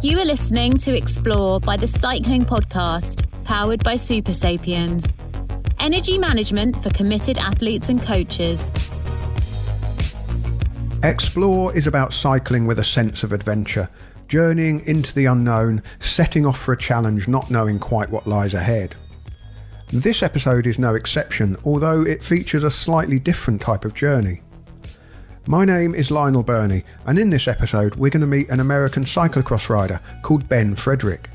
[0.00, 5.16] You are listening to Explore by the Cycling Podcast, powered by Supersapiens.
[5.80, 8.72] Energy management for committed athletes and coaches.
[11.02, 13.90] Explore is about cycling with a sense of adventure,
[14.28, 18.94] journeying into the unknown, setting off for a challenge, not knowing quite what lies ahead.
[19.88, 24.42] This episode is no exception, although it features a slightly different type of journey.
[25.48, 29.04] My name is Lionel Birnie, and in this episode, we're going to meet an American
[29.04, 31.30] cyclocross rider called Ben Frederick.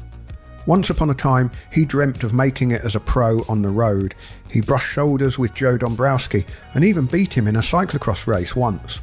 [0.67, 4.13] Once upon a time, he dreamt of making it as a pro on the road.
[4.51, 6.45] He brushed shoulders with Joe Dombrowski
[6.75, 8.99] and even beat him in a cyclocross race once.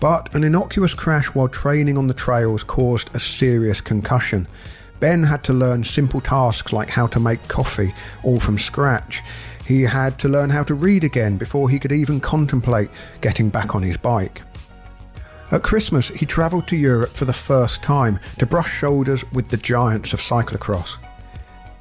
[0.00, 4.48] But an innocuous crash while training on the trails caused a serious concussion.
[4.98, 9.22] Ben had to learn simple tasks like how to make coffee, all from scratch.
[9.66, 12.88] He had to learn how to read again before he could even contemplate
[13.20, 14.42] getting back on his bike.
[15.50, 19.56] At Christmas, he travelled to Europe for the first time to brush shoulders with the
[19.56, 20.98] giants of cyclocross.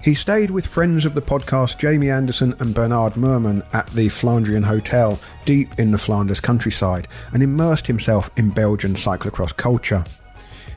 [0.01, 4.63] He stayed with friends of the podcast Jamie Anderson and Bernard Merman at the Flandrian
[4.63, 10.03] Hotel deep in the Flanders countryside and immersed himself in Belgian cyclocross culture.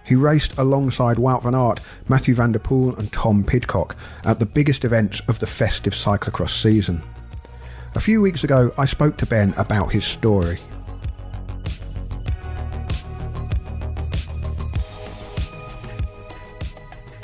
[0.09, 4.47] He raced alongside Wout van Aert, Mathieu van der Poel and Tom Pidcock at the
[4.47, 7.03] biggest events of the festive cyclocross season.
[7.95, 10.61] A few weeks ago, I spoke to Ben about his story.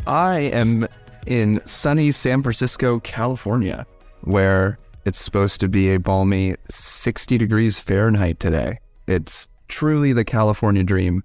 [0.07, 0.87] I am
[1.27, 3.87] in sunny San Francisco, California,
[4.25, 8.81] where it's supposed to be a balmy 60 degrees Fahrenheit today.
[9.07, 11.25] It's truly the California dream.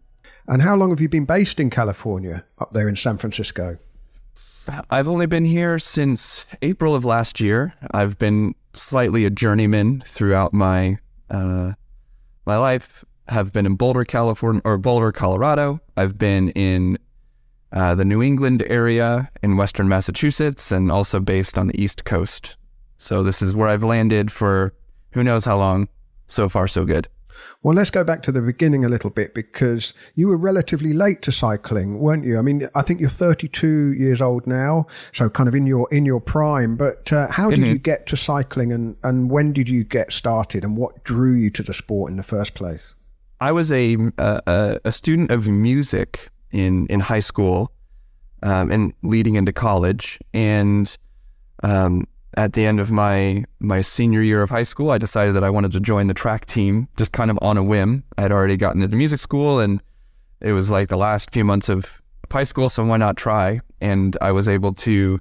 [0.49, 3.77] And how long have you been based in California, up there in San Francisco?
[4.89, 7.75] I've only been here since April of last year.
[7.91, 10.97] I've been slightly a journeyman throughout my
[11.29, 11.73] uh,
[12.47, 13.05] my life.
[13.27, 15.81] Have been in Boulder, California, or Boulder, Colorado.
[15.95, 16.97] I've been in
[17.71, 22.57] uh, the New England area in Western Massachusetts, and also based on the East Coast.
[22.97, 24.73] So this is where I've landed for
[25.11, 25.89] who knows how long.
[26.25, 27.07] So far, so good.
[27.63, 31.21] Well, let's go back to the beginning a little bit because you were relatively late
[31.23, 32.37] to cycling, weren't you?
[32.37, 36.05] I mean, I think you're 32 years old now, so kind of in your in
[36.05, 36.75] your prime.
[36.75, 37.69] But uh, how did mm-hmm.
[37.69, 41.49] you get to cycling, and and when did you get started, and what drew you
[41.51, 42.93] to the sport in the first place?
[43.39, 47.71] I was a a, a student of music in in high school,
[48.43, 50.97] um, and leading into college, and
[51.63, 55.43] um, at the end of my my senior year of high school, I decided that
[55.43, 58.03] I wanted to join the track team just kind of on a whim.
[58.17, 59.81] I'd already gotten into music school and
[60.41, 62.01] it was like the last few months of
[62.31, 63.61] high school, so why not try?
[63.81, 65.19] And I was able to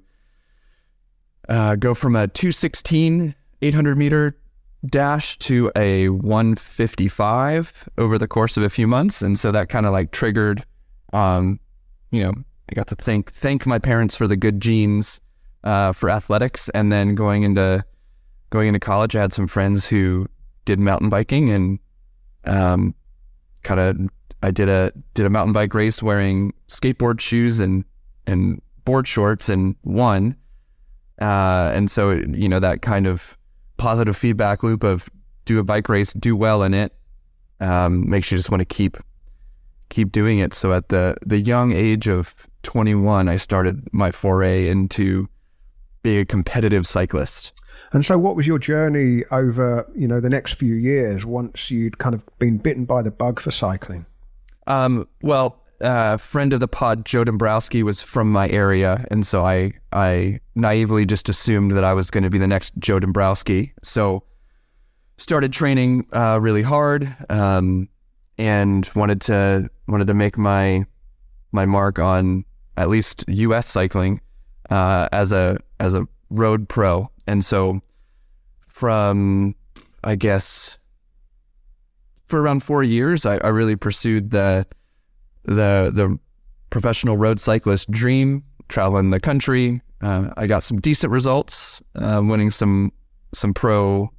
[1.48, 4.38] uh, go from a 216 800 meter
[4.86, 9.86] dash to a 155 over the course of a few months, and so that kind
[9.86, 10.64] of like triggered,
[11.12, 11.58] um,
[12.10, 12.32] you know,
[12.70, 15.20] I got to thank thank my parents for the good genes
[15.68, 17.84] uh, for athletics, and then going into
[18.48, 20.26] going into college, I had some friends who
[20.64, 21.78] did mountain biking, and
[22.44, 22.94] um,
[23.64, 23.98] kind of
[24.42, 27.84] I did a did a mountain bike race wearing skateboard shoes and
[28.26, 30.36] and board shorts, and won.
[31.20, 33.36] Uh, and so you know that kind of
[33.76, 35.10] positive feedback loop of
[35.44, 36.94] do a bike race, do well in it,
[37.60, 38.96] um, makes you just want to keep
[39.90, 40.54] keep doing it.
[40.54, 45.28] So at the the young age of 21, I started my foray into
[46.08, 47.52] be a competitive cyclist.
[47.92, 51.98] And so, what was your journey over, you know, the next few years once you'd
[51.98, 54.06] kind of been bitten by the bug for cycling?
[54.66, 59.26] Um, well, a uh, friend of the pod, Joe Dombrowski, was from my area, and
[59.26, 62.98] so I I naively just assumed that I was going to be the next Joe
[62.98, 63.74] Dombrowski.
[63.82, 64.24] So,
[65.18, 67.88] started training uh, really hard, um,
[68.36, 70.84] and wanted to wanted to make my
[71.52, 72.44] my mark on
[72.76, 73.68] at least U.S.
[73.68, 74.20] cycling
[74.68, 77.80] uh, as a as a road pro, and so
[78.66, 79.54] from
[80.04, 80.78] I guess
[82.26, 84.66] for around four years, I, I really pursued the
[85.44, 86.18] the the
[86.70, 89.80] professional road cyclist dream, traveling the country.
[90.00, 92.92] Uh, I got some decent results, uh, winning some
[93.34, 94.10] some pro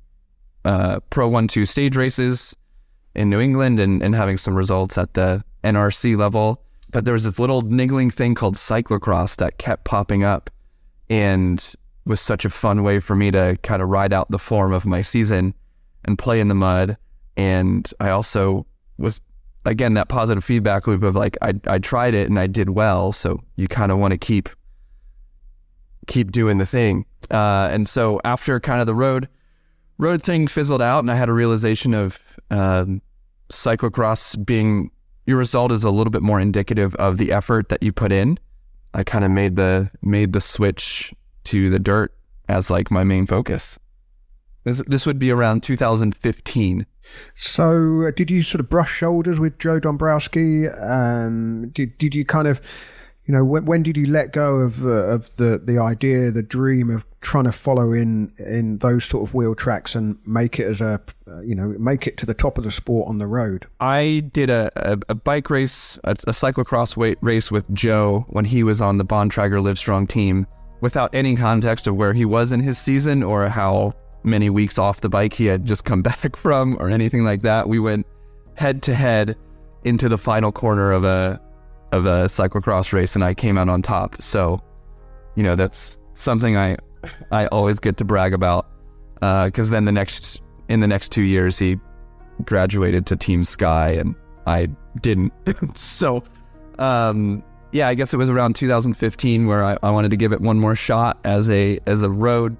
[0.65, 2.55] uh, pro one two stage races
[3.15, 6.63] in New England, and, and having some results at the NRC level.
[6.91, 10.49] But there was this little niggling thing called cyclocross that kept popping up,
[11.09, 11.73] and
[12.05, 14.85] was such a fun way for me to kind of ride out the form of
[14.85, 15.53] my season
[16.05, 16.97] and play in the mud.
[17.37, 18.65] And I also
[18.97, 19.21] was
[19.65, 23.11] again that positive feedback loop of like I I tried it and I did well,
[23.11, 24.49] so you kind of want to keep
[26.07, 27.05] keep doing the thing.
[27.29, 29.29] Uh, and so after kind of the road
[29.97, 33.01] road thing fizzled out, and I had a realization of um,
[33.49, 34.91] cyclocross being
[35.25, 38.39] your result is a little bit more indicative of the effort that you put in.
[38.93, 41.13] I kind of made the made the switch
[41.45, 42.13] to the dirt
[42.47, 43.79] as like my main focus.
[44.63, 46.85] This this would be around 2015.
[47.35, 50.67] So, uh, did you sort of brush shoulders with Joe Dombrowski?
[50.67, 52.61] Um, did did you kind of,
[53.29, 56.41] you know, when, when did you let go of uh, of the the idea, the
[56.41, 60.65] dream of trying to follow in in those sort of wheel tracks and make it
[60.65, 63.27] as a, uh, you know, make it to the top of the sport on the
[63.27, 63.67] road?
[63.79, 68.45] I did a, a, a bike race, a, a cyclocross weight race with Joe when
[68.45, 70.47] he was on the Bontrager Livestrong team,
[70.81, 73.93] without any context of where he was in his season or how
[74.23, 77.69] many weeks off the bike he had just come back from or anything like that.
[77.69, 78.07] We went
[78.55, 79.37] head to head
[79.83, 81.39] into the final corner of a
[81.91, 84.21] of a cyclocross race and I came out on top.
[84.21, 84.61] So,
[85.35, 86.77] you know, that's something I
[87.31, 88.67] I always get to brag about
[89.15, 91.77] because uh, then the next in the next two years he
[92.45, 94.15] graduated to Team Sky and
[94.45, 94.69] I
[95.01, 95.33] didn't.
[95.75, 96.23] so,
[96.77, 100.41] um, yeah, I guess it was around 2015 where I, I wanted to give it
[100.41, 102.57] one more shot as a as a road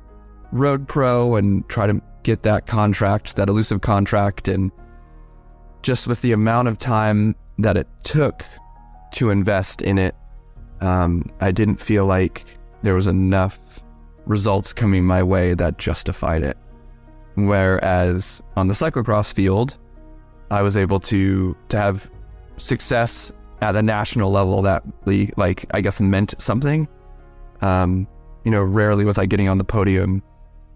[0.52, 4.48] road pro and try to get that contract, that elusive contract.
[4.48, 4.72] And
[5.82, 8.44] just with the amount of time that it took
[9.14, 10.16] to invest in it,
[10.82, 12.46] um, I didn't feel like
[12.84, 13.60] there was enough
[14.26, 16.58] results coming my way that justified it.
[17.36, 19.78] Whereas on the cyclocross field,
[20.52, 22.10] I was able to to have
[22.58, 24.84] success at a national level that
[25.38, 26.88] like I guess meant something.
[27.62, 28.08] Um,
[28.46, 30.24] you know, rarely was I getting on the podium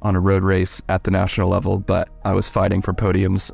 [0.01, 3.51] on a road race at the national level, but I was fighting for podiums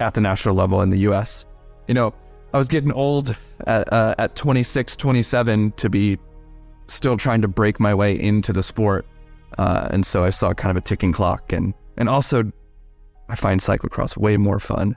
[0.00, 1.46] at the national level in the US.
[1.86, 2.14] You know,
[2.52, 3.36] I was getting old
[3.66, 6.18] at, uh, at 26, 27 to be
[6.86, 9.06] still trying to break my way into the sport.
[9.58, 11.52] Uh, and so I saw kind of a ticking clock.
[11.52, 12.50] And, and also,
[13.28, 14.96] I find cyclocross way more fun.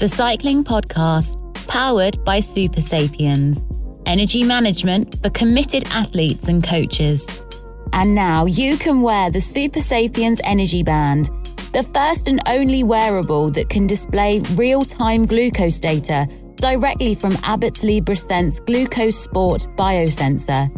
[0.00, 1.36] the Cycling Podcast,
[1.68, 3.66] powered by Supersapiens,
[4.06, 7.44] energy management for committed athletes and coaches.
[7.92, 11.30] And now you can wear the Supersapiens Energy Band,
[11.72, 17.82] the first and only wearable that can display real time glucose data directly from Abbott's
[17.82, 20.70] LibreSense Glucose Sport biosensor.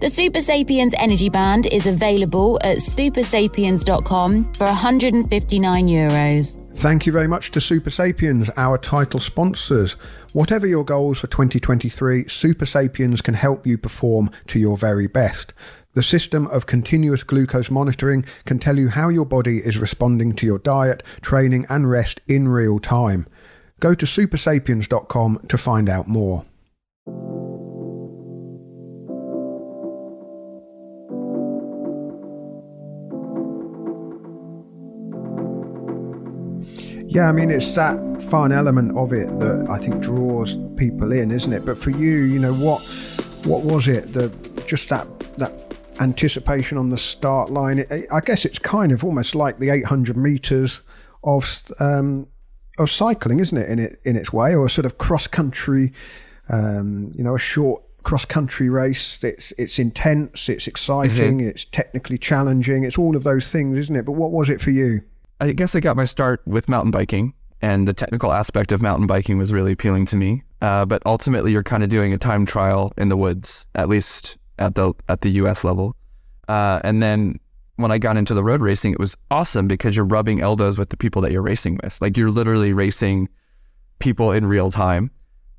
[0.00, 6.55] The Supersapiens Energy Band is available at supersapiens.com for 159 euros.
[6.76, 9.92] Thank you very much to Supersapiens, our title sponsors.
[10.34, 15.54] Whatever your goals for 2023, Supersapiens can help you perform to your very best.
[15.94, 20.44] The system of continuous glucose monitoring can tell you how your body is responding to
[20.44, 23.26] your diet, training, and rest in real time.
[23.80, 26.44] Go to supersapiens.com to find out more.
[37.08, 37.96] Yeah, I mean, it's that
[38.30, 41.64] fun element of it that I think draws people in, isn't it?
[41.64, 42.82] But for you, you know, what
[43.44, 44.12] what was it?
[44.12, 44.28] The
[44.66, 45.06] just that
[45.36, 45.52] that
[46.00, 47.78] anticipation on the start line.
[47.78, 50.82] It, I guess it's kind of almost like the 800 meters
[51.24, 52.28] of um,
[52.78, 53.68] of cycling, isn't it?
[53.68, 55.92] In it in its way, or a sort of cross country,
[56.48, 59.18] um, you know, a short cross country race.
[59.22, 61.48] It's it's intense, it's exciting, mm-hmm.
[61.48, 62.84] it's technically challenging.
[62.84, 64.04] It's all of those things, isn't it?
[64.04, 65.02] But what was it for you?
[65.40, 69.06] I guess I got my start with mountain biking, and the technical aspect of mountain
[69.06, 70.42] biking was really appealing to me.
[70.62, 74.38] Uh, but ultimately, you're kind of doing a time trial in the woods, at least
[74.58, 75.64] at the at the U.S.
[75.64, 75.94] level.
[76.48, 77.38] Uh, and then
[77.76, 80.88] when I got into the road racing, it was awesome because you're rubbing elbows with
[80.88, 82.00] the people that you're racing with.
[82.00, 83.28] Like you're literally racing
[83.98, 85.10] people in real time.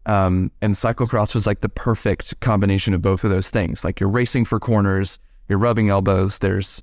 [0.06, 3.84] Um, and cyclocross was like the perfect combination of both of those things.
[3.84, 5.20] Like you're racing for corners,
[5.50, 6.40] you're rubbing elbows.
[6.40, 6.82] There's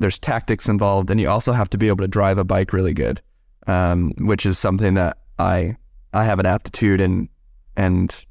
[0.00, 2.94] there's tactics involved, and you also have to be able to drive a bike really
[2.94, 3.20] good,
[3.66, 5.76] um, which is something that I
[6.12, 7.28] I have an aptitude and
[7.76, 8.26] and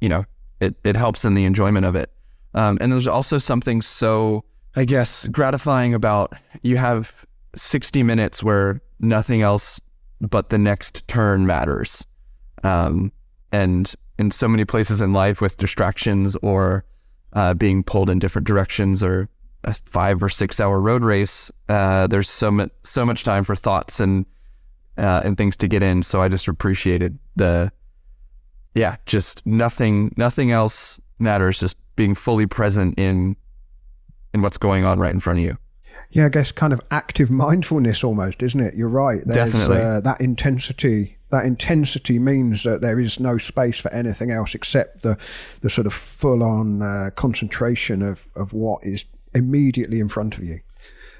[0.00, 0.24] you know
[0.60, 2.10] it it helps in the enjoyment of it.
[2.54, 4.44] Um, and there's also something so
[4.74, 6.32] I guess gratifying about
[6.62, 9.80] you have 60 minutes where nothing else
[10.20, 12.06] but the next turn matters,
[12.62, 13.12] um,
[13.50, 16.84] and in so many places in life with distractions or
[17.32, 19.28] uh, being pulled in different directions or
[19.64, 23.54] a five or six hour road race, uh, there's so much so much time for
[23.54, 24.26] thoughts and
[24.96, 26.02] uh, and things to get in.
[26.02, 27.72] So I just appreciated the
[28.74, 31.60] yeah, just nothing nothing else matters.
[31.60, 33.36] Just being fully present in
[34.32, 35.58] in what's going on right in front of you.
[36.10, 38.74] Yeah, I guess kind of active mindfulness almost, isn't it?
[38.74, 39.20] You're right.
[39.26, 39.76] There's, Definitely.
[39.76, 45.02] Uh, that intensity that intensity means that there is no space for anything else except
[45.02, 45.18] the
[45.60, 49.04] the sort of full on uh, concentration of of what is
[49.38, 50.60] immediately in front of you.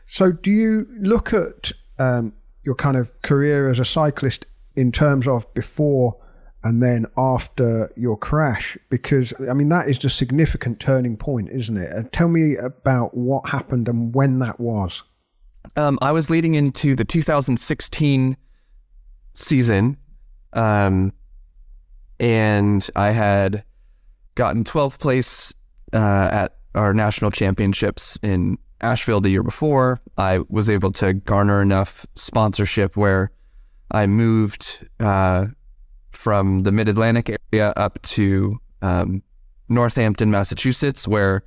[0.07, 4.47] So, do you look at um, your kind of career as a cyclist
[4.77, 6.17] in terms of before
[6.65, 8.77] and then after your crash?
[8.91, 11.91] Because I mean, that is a significant turning point, isn't it?
[11.93, 15.03] And tell me about what happened and when that was.
[15.77, 18.37] Um, I was leading into the 2016
[19.35, 19.97] season,
[20.53, 21.13] um,
[22.19, 23.65] and I had
[24.35, 25.55] gotten 12th place
[25.93, 30.01] uh, at our national championships in Asheville the year before.
[30.17, 33.31] I was able to garner enough sponsorship where
[33.91, 35.47] I moved uh,
[36.11, 39.23] from the Mid Atlantic area up to um,
[39.69, 41.43] Northampton, Massachusetts, where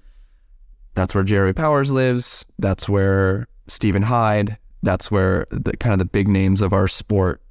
[0.94, 2.46] that's where Jerry Powers lives.
[2.60, 4.58] That's where Stephen Hyde.
[4.84, 7.42] That's where the kind of the big names of our sport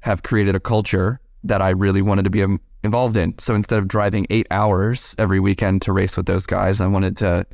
[0.00, 3.38] have created a culture that I really wanted to be um, involved in.
[3.38, 7.18] So instead of driving eight hours every weekend to race with those guys, I wanted
[7.18, 7.46] to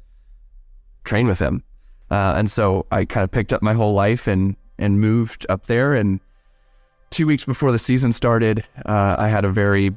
[1.02, 1.64] train with them.
[2.08, 5.66] Uh, and so I kind of picked up my whole life and and moved up
[5.66, 5.94] there.
[5.94, 6.20] And
[7.10, 9.94] two weeks before the season started, uh, I had a very,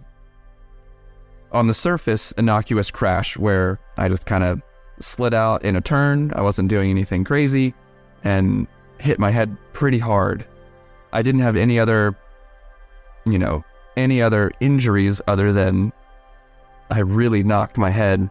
[1.51, 4.61] on the surface, innocuous crash where I just kind of
[4.99, 6.31] slid out in a turn.
[6.35, 7.73] I wasn't doing anything crazy
[8.23, 8.67] and
[8.99, 10.45] hit my head pretty hard.
[11.13, 12.15] I didn't have any other,
[13.25, 13.63] you know,
[13.97, 15.91] any other injuries other than
[16.89, 18.29] I really knocked my head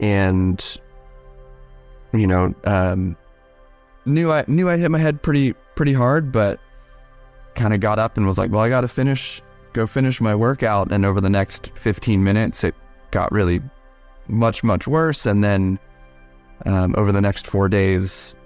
[0.00, 0.78] and,
[2.12, 3.16] you know, um,
[4.04, 6.60] knew I knew I hit my head pretty pretty hard, but
[7.54, 9.42] kind of got up and was like, well, I got to finish,
[9.72, 10.92] go finish my workout.
[10.92, 12.74] And over the next 15 minutes, it
[13.10, 13.60] got really
[14.28, 15.26] much much worse.
[15.26, 15.78] And then
[16.64, 18.36] um, over the next four days,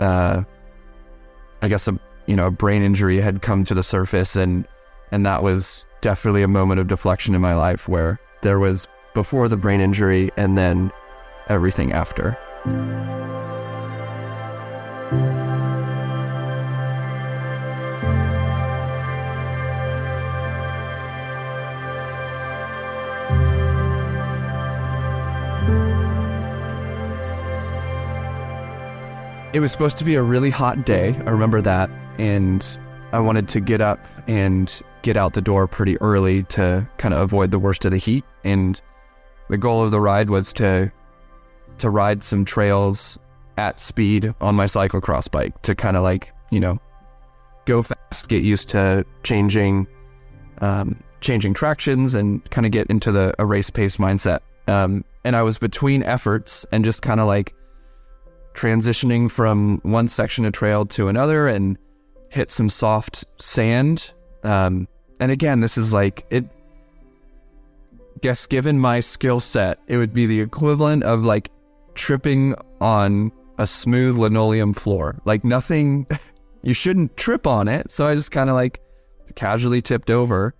[0.00, 0.42] uh,
[1.62, 4.66] I guess a you know a brain injury had come to the surface, and
[5.10, 9.48] and that was definitely a moment of deflection in my life where there was before
[9.48, 10.90] the brain injury and then
[11.48, 12.38] everything after.
[29.52, 31.08] It was supposed to be a really hot day.
[31.26, 31.90] I remember that.
[32.18, 32.64] And
[33.12, 33.98] I wanted to get up
[34.28, 37.98] and get out the door pretty early to kind of avoid the worst of the
[37.98, 38.24] heat.
[38.44, 38.80] And
[39.48, 40.92] the goal of the ride was to
[41.78, 43.18] to ride some trails
[43.56, 46.78] at speed on my cyclocross bike to kind of like, you know,
[47.64, 49.86] go fast, get used to changing
[50.60, 54.40] um, changing tractions and kind of get into the a race pace mindset.
[54.68, 57.54] Um, and I was between efforts and just kind of like
[58.54, 61.78] transitioning from one section of trail to another and
[62.30, 64.12] hit some soft sand.
[64.42, 66.44] Um, and again, this is like it.
[68.20, 71.50] Guess given my skill set, it would be the equivalent of like
[71.94, 75.18] tripping on a smooth linoleum floor.
[75.24, 76.06] Like nothing,
[76.62, 77.90] you shouldn't trip on it.
[77.90, 78.80] So I just kind of like
[79.34, 80.54] casually tipped over.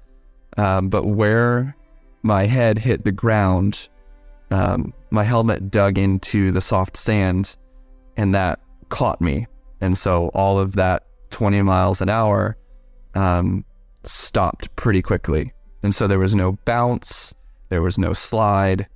[0.56, 1.76] Um, but where
[2.22, 3.88] my head hit the ground,
[4.50, 7.56] um, my helmet dug into the soft sand
[8.16, 9.46] and that caught me.
[9.80, 12.56] And so all of that 20 miles an hour
[13.14, 13.64] um,
[14.04, 15.52] stopped pretty quickly.
[15.82, 17.34] And so there was no bounce,
[17.68, 18.86] there was no slide,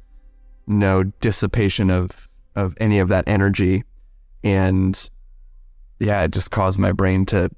[0.67, 3.85] no dissipation of, of any of that energy.
[4.43, 5.09] And
[5.99, 7.51] yeah, it just caused my brain to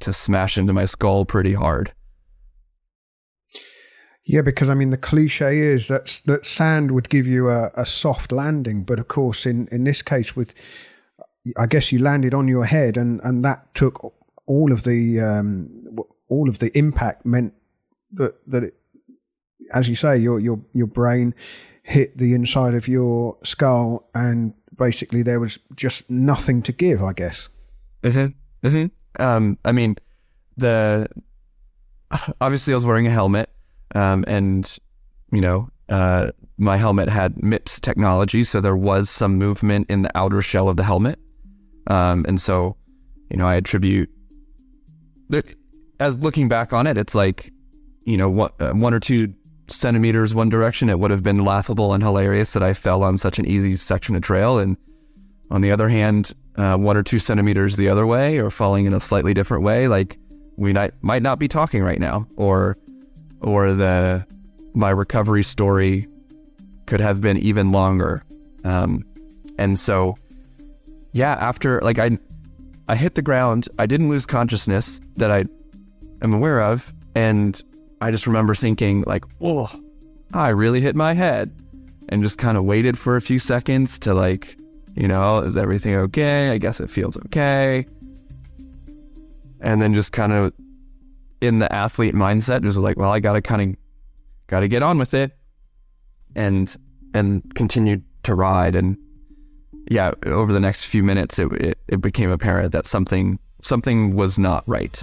[0.00, 1.92] to smash into my skull pretty hard.
[4.26, 7.86] Yeah, because I mean the cliche is that that sand would give you a, a
[7.86, 10.54] soft landing, but of course in, in this case with
[11.58, 14.14] I guess you landed on your head, and, and that took
[14.46, 15.73] all of the um,
[16.34, 17.54] all of the impact meant
[18.12, 18.74] that that it,
[19.72, 21.34] as you say, your your your brain
[21.82, 27.02] hit the inside of your skull, and basically there was just nothing to give.
[27.02, 27.48] I guess.
[28.02, 28.68] Mm-hmm.
[28.68, 29.22] Mm-hmm.
[29.22, 29.96] Um, I mean,
[30.56, 31.08] the
[32.40, 33.50] obviously I was wearing a helmet,
[33.94, 34.78] um, and
[35.32, 40.10] you know, uh, my helmet had MIPS technology, so there was some movement in the
[40.16, 41.18] outer shell of the helmet.
[41.86, 42.76] Um, and so,
[43.30, 44.10] you know, I attribute,
[46.04, 47.52] as looking back on it, it's like,
[48.04, 49.34] you know, one, uh, one or two
[49.68, 53.38] centimeters one direction, it would have been laughable and hilarious that I fell on such
[53.38, 54.58] an easy section of trail.
[54.58, 54.76] And
[55.50, 58.92] on the other hand, uh, one or two centimeters the other way or falling in
[58.92, 60.18] a slightly different way, like
[60.56, 62.76] we might, might not be talking right now or,
[63.40, 64.26] or the,
[64.74, 66.06] my recovery story
[66.86, 68.22] could have been even longer.
[68.62, 69.04] Um,
[69.58, 70.16] and so
[71.12, 72.18] yeah, after like I
[72.88, 75.46] I hit the ground, I didn't lose consciousness that I
[76.24, 76.92] am aware of.
[77.14, 77.62] And
[78.00, 79.68] I just remember thinking, like, whoa,
[80.32, 81.54] I really hit my head.
[82.08, 84.58] And just kind of waited for a few seconds to, like,
[84.94, 86.50] you know, is everything okay?
[86.50, 87.86] I guess it feels okay.
[89.60, 90.52] And then just kind of
[91.40, 93.76] in the athlete mindset, just like, well, I got to kind of,
[94.48, 95.32] got to get on with it
[96.36, 96.74] and,
[97.14, 98.74] and continue to ride.
[98.74, 98.98] And
[99.90, 104.38] yeah, over the next few minutes, it, it, it became apparent that something, something was
[104.38, 105.02] not right.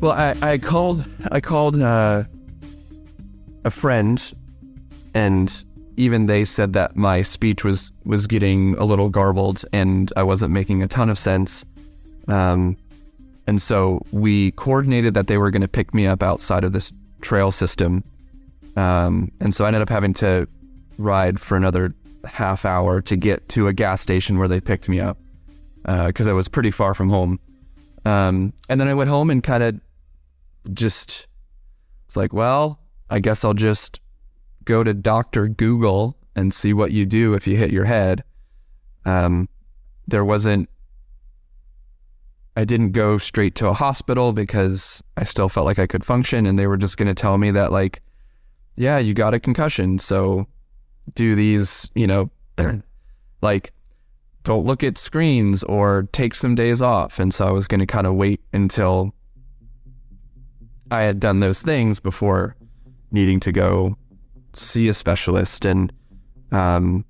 [0.00, 2.24] Well, I, I called I called uh,
[3.64, 4.34] a friend,
[5.14, 5.64] and
[5.96, 10.52] even they said that my speech was was getting a little garbled, and I wasn't
[10.52, 11.64] making a ton of sense.
[12.28, 12.76] Um,
[13.46, 16.92] and so we coordinated that they were going to pick me up outside of this
[17.22, 18.04] trail system.
[18.76, 20.46] Um, and so I ended up having to
[20.98, 25.00] ride for another half hour to get to a gas station where they picked me
[25.00, 25.16] up
[25.82, 27.38] because uh, I was pretty far from home.
[28.04, 29.80] Um, and then I went home and kind of
[30.72, 31.26] just
[32.06, 32.80] it's like, well,
[33.10, 34.00] I guess I'll just
[34.64, 38.22] go to Doctor Google and see what you do if you hit your head.
[39.04, 39.48] Um,
[40.06, 40.68] there wasn't.
[42.56, 46.46] I didn't go straight to a hospital because I still felt like I could function,
[46.46, 48.02] and they were just going to tell me that, like,
[48.76, 50.46] yeah, you got a concussion, so
[51.14, 52.30] do these, you know,
[53.42, 53.72] like,
[54.42, 57.18] don't look at screens or take some days off.
[57.18, 59.12] And so I was going to kind of wait until
[60.90, 62.56] I had done those things before
[63.10, 63.96] needing to go
[64.52, 65.64] see a specialist.
[65.64, 65.92] And
[66.52, 67.04] um,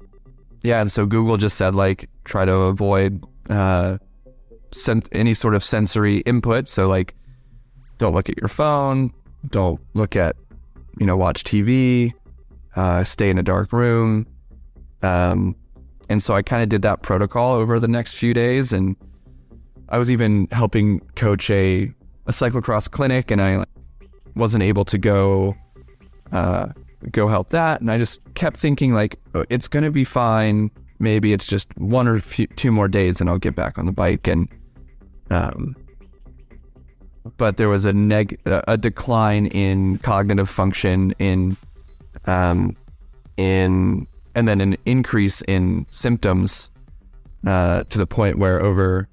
[0.62, 3.99] yeah, and so Google just said, like, try to avoid uh,
[4.73, 6.68] sen- any sort of sensory input.
[6.68, 7.14] So, like,
[7.99, 9.12] don't look at your phone,
[9.49, 10.37] don't look at,
[10.99, 12.12] you know, watch TV,
[12.75, 14.26] uh, stay in a dark room.
[15.02, 15.54] Um,
[16.09, 18.73] and so I kind of did that protocol over the next few days.
[18.73, 18.97] And
[19.89, 21.93] I was even helping coach a
[22.26, 23.65] a cyclocross clinic and I
[24.34, 25.56] wasn't able to go
[26.32, 26.69] uh,
[27.10, 27.80] go help that.
[27.80, 30.71] And I just kept thinking like oh, it's gonna be fine.
[30.99, 33.93] Maybe it's just one or few, two more days and I'll get back on the
[33.93, 34.26] bike.
[34.26, 34.49] And
[35.30, 35.76] um,
[37.36, 41.56] but there was a neg a decline in cognitive function in
[42.26, 42.76] um,
[43.36, 46.71] in and then an increase in symptoms
[47.47, 49.08] uh, to the point where over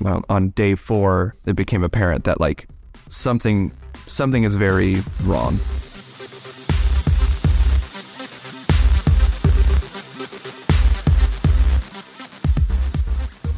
[0.00, 2.66] well, on day four, it became apparent that like
[3.08, 3.72] something
[4.06, 5.58] something is very wrong.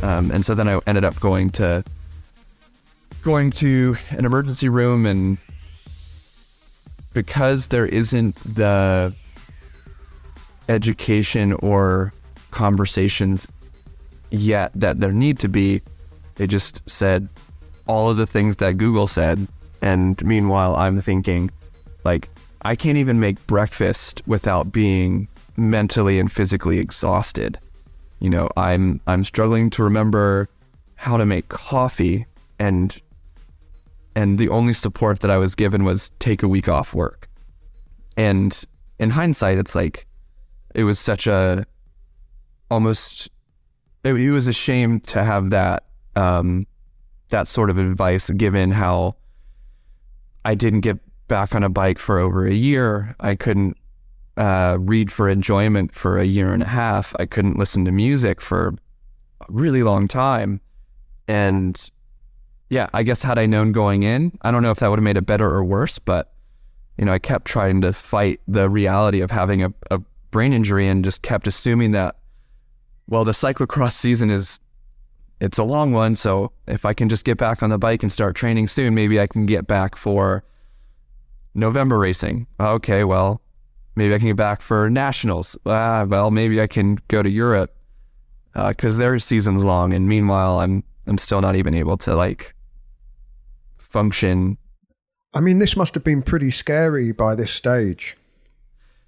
[0.02, 1.84] Um, and so then I ended up going to
[3.22, 5.38] going to an emergency room and
[7.14, 9.14] because there isn't the
[10.68, 12.12] education or
[12.50, 13.46] conversations
[14.30, 15.82] yet that there need to be
[16.36, 17.28] they just said
[17.86, 19.46] all of the things that Google said.
[19.80, 21.50] And meanwhile, I'm thinking,
[22.04, 22.28] like,
[22.62, 27.58] I can't even make breakfast without being mentally and physically exhausted.
[28.20, 30.48] You know, I'm I'm struggling to remember
[30.94, 32.26] how to make coffee
[32.58, 33.00] and
[34.14, 37.28] and the only support that I was given was take a week off work.
[38.16, 38.62] And
[38.98, 40.06] in hindsight, it's like
[40.74, 41.66] it was such a
[42.70, 43.28] almost
[44.04, 45.84] it, it was a shame to have that
[46.16, 46.66] um,
[47.30, 49.16] that sort of advice given how
[50.44, 50.98] I didn't get
[51.28, 53.14] back on a bike for over a year.
[53.20, 53.76] I couldn't
[54.36, 57.14] uh, read for enjoyment for a year and a half.
[57.18, 60.60] I couldn't listen to music for a really long time.
[61.28, 61.90] And
[62.70, 65.04] yeah, I guess had I known going in, I don't know if that would have
[65.04, 66.32] made it better or worse, but
[66.98, 70.88] you know, I kept trying to fight the reality of having a, a brain injury
[70.88, 72.16] and just kept assuming that,
[73.08, 74.60] well, the cyclocross season is
[75.42, 76.14] it's a long one.
[76.14, 79.20] So if I can just get back on the bike and start training soon, maybe
[79.20, 80.44] I can get back for
[81.52, 82.46] November racing.
[82.60, 83.42] Okay, well,
[83.96, 85.58] maybe I can get back for nationals.
[85.66, 87.74] Ah, well, maybe I can go to Europe
[88.54, 89.92] because uh, their season's long.
[89.92, 92.54] And meanwhile, I'm I'm still not even able to like
[93.76, 94.58] function.
[95.34, 98.16] I mean, this must have been pretty scary by this stage.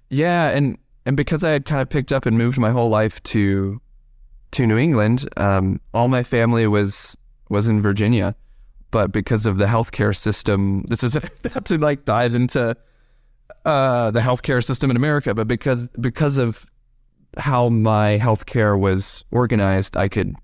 [0.09, 3.23] Yeah, and and because I had kind of picked up and moved my whole life
[3.23, 3.79] to
[4.51, 7.17] to New England, um, all my family was
[7.49, 8.35] was in Virginia,
[8.91, 11.15] but because of the healthcare system, this is
[11.55, 12.75] not to like dive into
[13.65, 16.65] uh, the healthcare system in America, but because because of
[17.37, 20.35] how my healthcare was organized, I could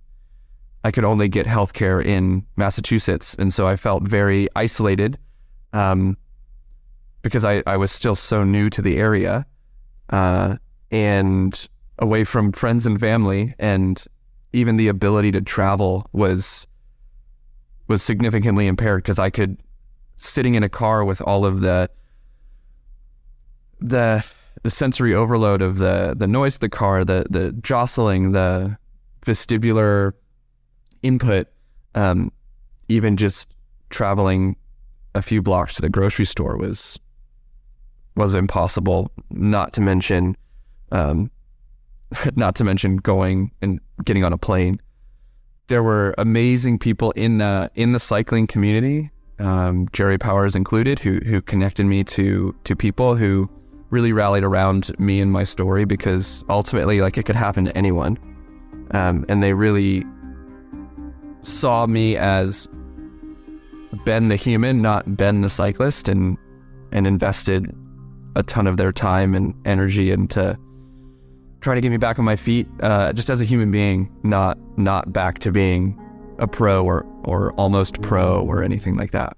[0.84, 5.18] I could only get healthcare in Massachusetts, and so I felt very isolated
[5.74, 6.18] um,
[7.22, 9.46] because I, I was still so new to the area.
[10.10, 10.58] Uh,
[10.92, 11.70] and
[12.02, 14.06] away from friends and family and
[14.52, 16.68] even the ability to travel was
[17.88, 19.58] was significantly impaired because I could
[20.16, 21.90] sitting in a car with all of the
[23.80, 24.24] the
[24.64, 28.78] the sensory overload of the the noise of the car, the the jostling, the
[29.26, 30.14] vestibular
[31.02, 31.48] input,
[31.96, 32.32] um,
[32.88, 33.54] even just
[33.90, 34.56] traveling
[35.14, 37.00] a few blocks to the grocery store was
[38.16, 39.12] was impossible.
[39.30, 40.38] Not to mention,
[40.92, 41.32] um,
[42.36, 44.82] not to mention going and getting on a plane.
[45.68, 51.20] There were amazing people in the in the cycling community, um, Jerry Powers included, who
[51.26, 53.50] who connected me to to people who
[53.90, 58.18] really rallied around me and my story because ultimately, like, it could happen to anyone.
[58.92, 60.06] Um, and they really
[61.42, 62.70] saw me as
[64.06, 66.38] Ben the human, not Ben the cyclist, and
[66.92, 67.76] and invested
[68.36, 70.58] a ton of their time and energy into
[71.62, 74.58] trying to get me back on my feet, uh, just as a human being, not
[74.78, 76.00] not back to being
[76.40, 79.38] a pro or or almost pro or anything like that.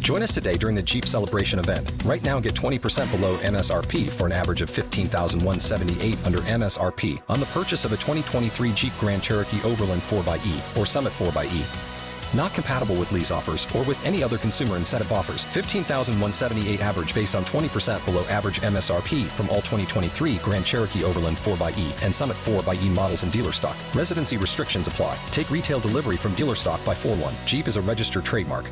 [0.00, 1.90] Join us today during the Jeep Celebration event.
[2.04, 7.46] Right now, get 20% below MSRP for an average of 15178 under MSRP on the
[7.46, 11.95] purchase of a 2023 Jeep Grand Cherokee Overland 4xE or Summit 4xE.
[12.34, 15.44] Not compatible with lease offers or with any other consumer incentive offers.
[15.46, 22.02] 15,178 average based on 20% below average MSRP from all 2023 Grand Cherokee Overland 4xE
[22.02, 23.76] and Summit 4xE models in dealer stock.
[23.94, 25.18] Residency restrictions apply.
[25.30, 27.34] Take retail delivery from dealer stock by 4 1.
[27.46, 28.70] Jeep is a registered trademark.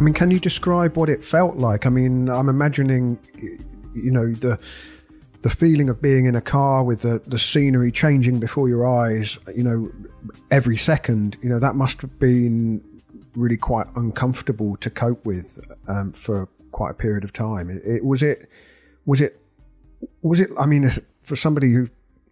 [0.00, 1.84] I mean, can you describe what it felt like?
[1.84, 3.18] I mean, I'm imagining,
[3.92, 4.58] you know, the
[5.42, 9.38] the feeling of being in a car with the, the scenery changing before your eyes,
[9.54, 9.90] you know,
[10.50, 11.36] every second.
[11.42, 12.82] You know, that must have been
[13.34, 17.70] really quite uncomfortable to cope with um, for quite a period of time.
[17.70, 18.48] It, it, was it
[19.06, 19.40] was it
[20.22, 20.50] was it?
[20.58, 20.90] I mean,
[21.22, 21.88] for somebody who,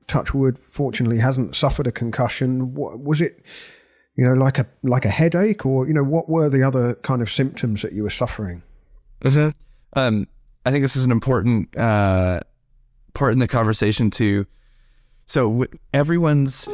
[0.07, 3.45] touch wood, fortunately hasn't suffered a concussion, what, was it?
[4.19, 7.23] you know, like a like a headache, or you know, what were the other kind
[7.23, 8.65] of symptoms that you were suffering?
[9.93, 10.27] Um,
[10.67, 12.41] I think this is an important uh,
[13.19, 14.47] part in the conversation too.
[15.27, 16.69] So everyone's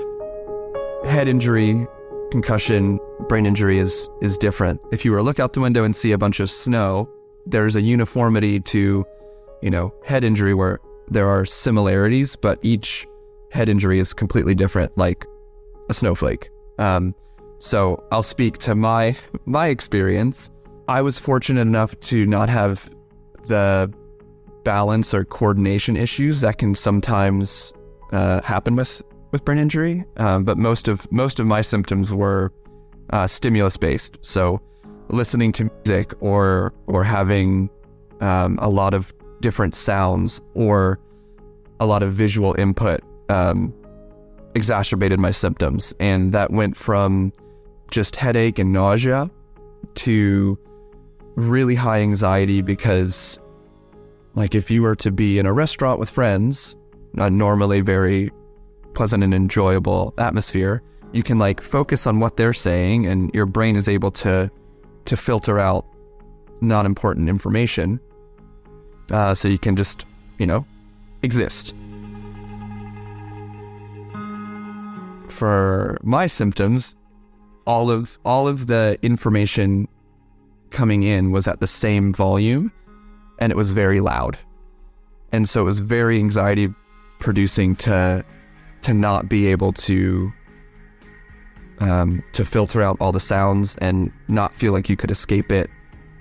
[1.04, 1.86] head injury,
[2.30, 4.78] concussion, brain injury is is different.
[4.92, 7.08] If you were to look out the window and see a bunch of snow,
[7.46, 9.06] there's a uniformity to,
[9.62, 13.06] you know, head injury where there are similarities, but each
[13.50, 15.24] head injury is completely different, like
[15.88, 16.50] a snowflake.
[16.78, 17.14] Um,
[17.58, 20.50] so I'll speak to my my experience.
[20.88, 22.90] I was fortunate enough to not have
[23.46, 23.90] the
[24.64, 27.72] balance or coordination issues that can sometimes
[28.12, 30.04] uh, happen with with brain injury.
[30.16, 32.52] Um, but most of most of my symptoms were
[33.10, 34.18] uh, stimulus based.
[34.22, 34.60] So
[35.08, 37.70] listening to music or or having
[38.20, 40.98] um, a lot of different sounds or
[41.80, 43.74] a lot of visual input um,
[44.54, 47.32] exacerbated my symptoms, and that went from
[47.90, 49.30] just headache and nausea
[49.94, 50.58] to
[51.36, 53.38] really high anxiety because
[54.34, 56.76] like if you were to be in a restaurant with friends
[57.16, 58.30] a normally very
[58.94, 63.76] pleasant and enjoyable atmosphere you can like focus on what they're saying and your brain
[63.76, 64.50] is able to
[65.04, 65.86] to filter out
[66.60, 68.00] not important information
[69.10, 70.06] uh, so you can just
[70.38, 70.66] you know
[71.22, 71.74] exist.
[75.28, 76.96] For my symptoms
[77.66, 79.88] all of all of the information
[80.70, 82.72] coming in was at the same volume
[83.38, 84.38] and it was very loud.
[85.32, 86.72] And so it was very anxiety
[87.18, 88.24] producing to
[88.82, 90.32] to not be able to
[91.78, 95.70] um, to filter out all the sounds and not feel like you could escape it.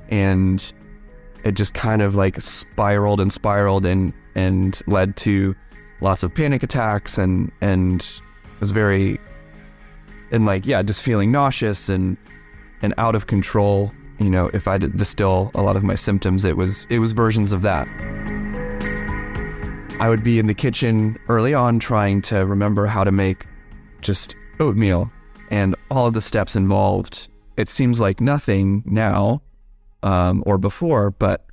[0.10, 0.73] And
[1.43, 5.56] it just kind of like spiraled and spiraled and and led to
[6.02, 8.21] lots of panic attacks and and
[8.60, 9.19] was very
[10.32, 12.17] and like yeah, just feeling nauseous and
[12.82, 13.91] and out of control.
[14.19, 17.52] You know, if I distill a lot of my symptoms, it was it was versions
[17.52, 17.88] of that.
[19.99, 23.45] I would be in the kitchen early on trying to remember how to make
[24.02, 25.12] just oatmeal
[25.49, 27.28] and all of the steps involved.
[27.58, 29.41] It seems like nothing now
[30.02, 31.45] um, or before, but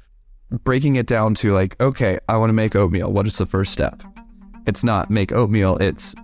[0.64, 3.12] breaking it down to like, okay, I want to make oatmeal.
[3.12, 4.02] What is the first step?
[4.66, 6.14] It's not make oatmeal, it's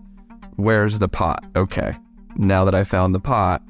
[0.56, 1.44] where's the pot?
[1.54, 1.96] Okay
[2.38, 3.62] now that I found the pot,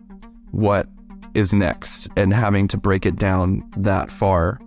[0.50, 0.88] what
[1.36, 2.08] is next?
[2.16, 4.58] And having to break it down that far.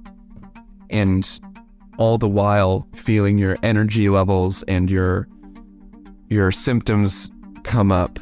[0.89, 1.27] And
[1.99, 5.27] all the while feeling your energy levels and your
[6.29, 7.29] your symptoms
[7.63, 8.17] come up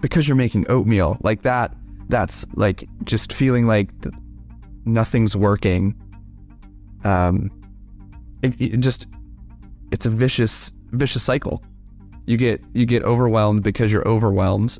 [0.00, 1.74] because you're making oatmeal like that
[2.08, 3.88] that's like just feeling like
[4.84, 5.94] nothing's working
[7.04, 7.50] um
[8.42, 9.06] it, it just
[9.90, 11.64] it's a vicious vicious cycle
[12.26, 14.78] you get you get overwhelmed because you're overwhelmed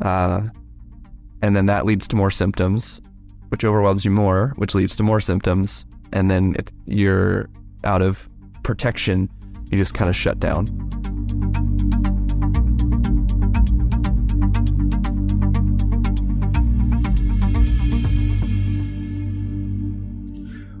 [0.00, 0.42] uh
[1.42, 3.00] and then that leads to more symptoms
[3.48, 7.48] which overwhelms you more which leads to more symptoms and then it, you're
[7.84, 8.28] out of
[8.62, 9.28] protection
[9.70, 10.66] you just kind of shut down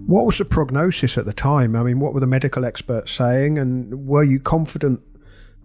[0.08, 1.76] What was the prognosis at the time?
[1.76, 3.58] I mean, what were the medical experts saying?
[3.58, 5.02] And were you confident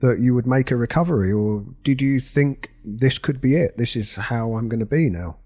[0.02, 1.32] that you would make a recovery?
[1.32, 3.78] Or did you think this could be it?
[3.78, 5.38] This is how I'm going to be now?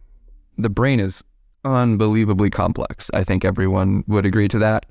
[0.57, 1.23] The brain is
[1.63, 3.11] unbelievably complex.
[3.13, 4.85] I think everyone would agree to that.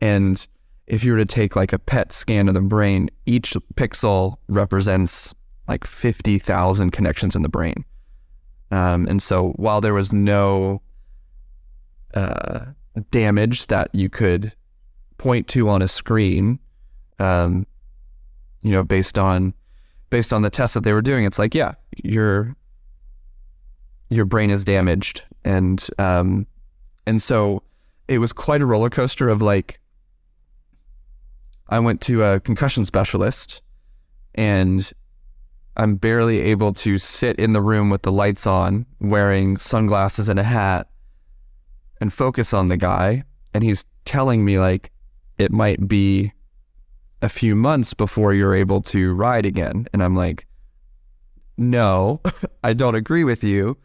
[0.00, 0.46] And
[0.86, 5.34] if you were to take like a PET scan of the brain, each pixel represents
[5.68, 7.84] like 50,000 connections in the brain.
[8.70, 10.82] Um, and so while there was no
[12.14, 12.66] uh,
[13.10, 14.52] damage that you could
[15.18, 16.58] point to on a screen,
[17.18, 17.66] um,
[18.62, 19.54] you know, based on
[20.10, 22.56] based on the tests that they were doing, it's like, yeah, your
[24.08, 26.46] your brain is damaged, and um,
[27.06, 27.62] and so
[28.08, 29.78] it was quite a roller coaster of like.
[31.68, 33.62] I went to a concussion specialist,
[34.34, 34.92] and
[35.76, 40.40] I'm barely able to sit in the room with the lights on, wearing sunglasses and
[40.40, 40.88] a hat,
[42.00, 43.22] and focus on the guy.
[43.54, 44.90] And he's telling me, like,
[45.38, 46.32] it might be
[47.22, 49.86] a few months before you're able to ride again.
[49.92, 50.46] And I'm like,
[51.56, 52.20] no,
[52.64, 53.76] I don't agree with you.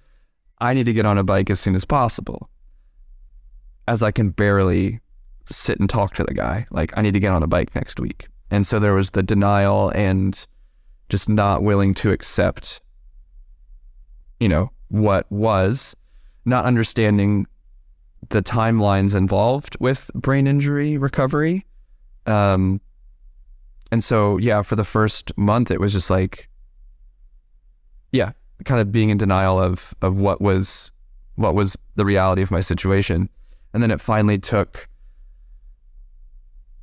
[0.59, 2.49] I need to get on a bike as soon as possible.
[3.87, 5.01] As I can barely
[5.47, 6.65] sit and talk to the guy.
[6.71, 8.27] Like, I need to get on a bike next week.
[8.49, 10.45] And so there was the denial and
[11.09, 12.81] just not willing to accept,
[14.39, 15.95] you know, what was,
[16.45, 17.45] not understanding
[18.29, 21.65] the timelines involved with brain injury recovery.
[22.25, 22.81] Um,
[23.95, 26.49] and so, yeah, for the first month, it was just like,
[28.11, 28.33] yeah,
[28.65, 30.91] kind of being in denial of of what was
[31.35, 33.29] what was the reality of my situation.
[33.73, 34.89] And then it finally took.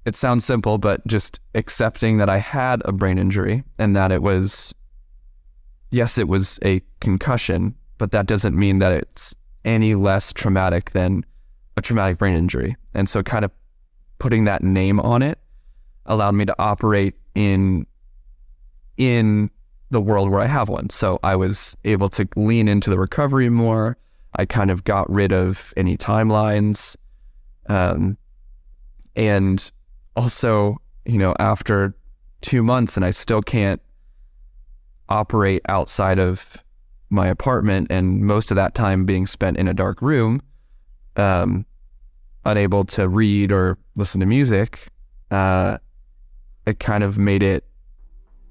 [0.06, 4.22] It sounds simple, but just accepting that I had a brain injury and that it
[4.22, 4.74] was,
[5.90, 9.34] yes, it was a concussion, but that doesn't mean that it's
[9.66, 11.26] any less traumatic than
[11.76, 12.74] a traumatic brain injury.
[12.94, 13.50] And so kind of
[14.18, 15.38] putting that name on it
[16.06, 17.86] allowed me to operate in
[18.96, 19.50] in
[19.90, 20.90] the world where I have one.
[20.90, 23.96] So I was able to lean into the recovery more.
[24.34, 26.96] I kind of got rid of any timelines.
[27.68, 28.16] Um,
[29.14, 29.70] and
[30.16, 31.94] also, you know, after
[32.40, 33.80] two months and I still can't
[35.08, 36.56] operate outside of
[37.10, 40.40] my apartment and most of that time being spent in a dark room,
[41.16, 41.66] um,
[42.46, 44.88] unable to read or listen to music,
[45.30, 45.76] uh,
[46.66, 47.64] it kind of made it,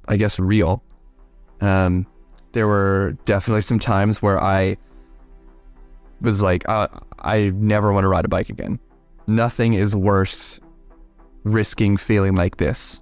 [0.07, 0.83] I guess, real.
[1.61, 2.07] Um,
[2.53, 4.77] there were definitely some times where I
[6.19, 6.87] was like, uh,
[7.19, 8.79] I never want to ride a bike again.
[9.27, 10.59] Nothing is worse
[11.43, 13.01] risking feeling like this,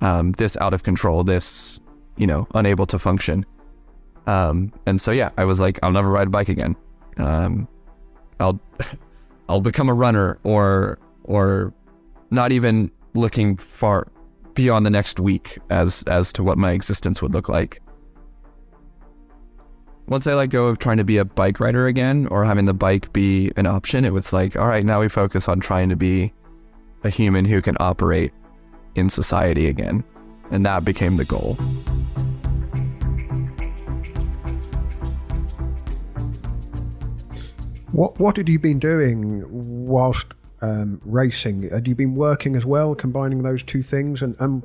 [0.00, 1.80] um, this out of control, this,
[2.16, 3.44] you know, unable to function.
[4.26, 6.76] Um, and so, yeah, I was like, I'll never ride a bike again.
[7.16, 7.68] Um,
[8.40, 8.60] I'll
[9.48, 11.74] I'll become a runner or or
[12.30, 14.08] not even looking far
[14.54, 17.80] beyond the next week as as to what my existence would look like.
[20.06, 22.74] Once I let go of trying to be a bike rider again or having the
[22.74, 25.96] bike be an option, it was like, all right, now we focus on trying to
[25.96, 26.32] be
[27.04, 28.32] a human who can operate
[28.94, 30.04] in society again.
[30.50, 31.56] And that became the goal.
[37.92, 40.26] What what had you been doing whilst
[40.62, 41.68] um, racing?
[41.68, 44.22] Had you been working as well, combining those two things?
[44.22, 44.62] And and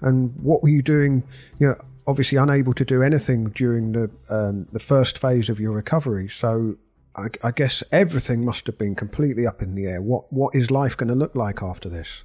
[0.00, 1.24] and what were you doing?
[1.58, 1.74] You know,
[2.06, 6.28] obviously unable to do anything during the um, the first phase of your recovery.
[6.28, 6.76] So
[7.16, 10.00] I, I, guess everything must have been completely up in the air.
[10.00, 12.22] What what is life going to look like after this?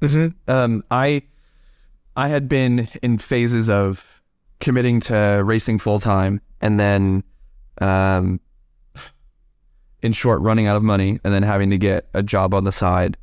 [0.00, 0.50] Mm-hmm.
[0.50, 1.22] Um, I
[2.16, 4.22] I had been in phases of
[4.60, 7.24] committing to racing full time, and then
[7.80, 8.40] um,
[10.02, 12.72] in short, running out of money and then having to get a job on the
[12.72, 13.16] side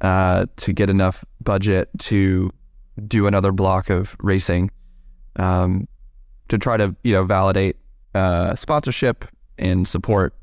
[0.00, 2.50] uh, to get enough budget to
[3.06, 4.70] do another block of racing
[5.36, 5.86] um,
[6.48, 7.76] to try to you know validate
[8.14, 9.24] uh, sponsorship
[9.58, 10.34] and support.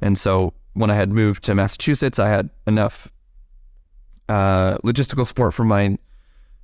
[0.00, 3.10] And so when I had moved to Massachusetts, I had enough
[4.28, 5.98] uh, logistical support from my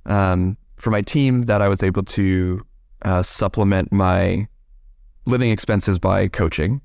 [0.05, 2.65] um, for my team that I was able to
[3.01, 4.47] uh, supplement my
[5.25, 6.81] living expenses by coaching.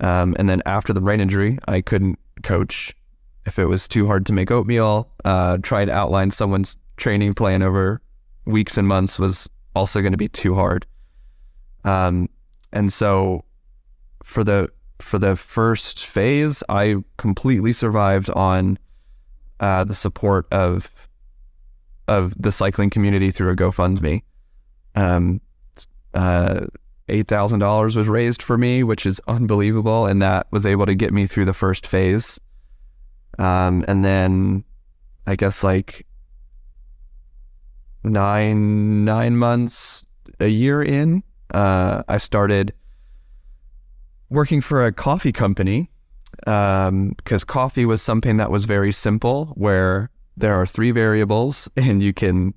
[0.00, 2.94] Um, and then after the brain injury, I couldn't coach
[3.46, 5.10] if it was too hard to make oatmeal.
[5.24, 8.00] Uh, try to outline someone's training plan over
[8.44, 10.86] weeks and months was also going to be too hard.
[11.84, 12.28] Um,
[12.72, 13.44] and so
[14.22, 18.78] for the for the first phase, I completely survived on
[19.60, 20.92] uh, the support of
[22.06, 24.22] of the cycling community through a GoFundMe.
[24.94, 25.40] Um,
[26.12, 26.66] uh,
[27.08, 30.94] eight thousand dollars was raised for me, which is unbelievable, and that was able to
[30.94, 32.40] get me through the first phase.
[33.38, 34.64] Um, and then
[35.26, 36.06] I guess like
[38.02, 40.06] nine nine months,
[40.40, 42.72] a year in, uh, I started
[44.28, 45.90] working for a coffee company
[46.38, 52.02] because um, coffee was something that was very simple, where there are three variables, and
[52.02, 52.54] you can,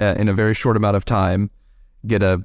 [0.00, 1.50] uh, in a very short amount of time,
[2.06, 2.44] get a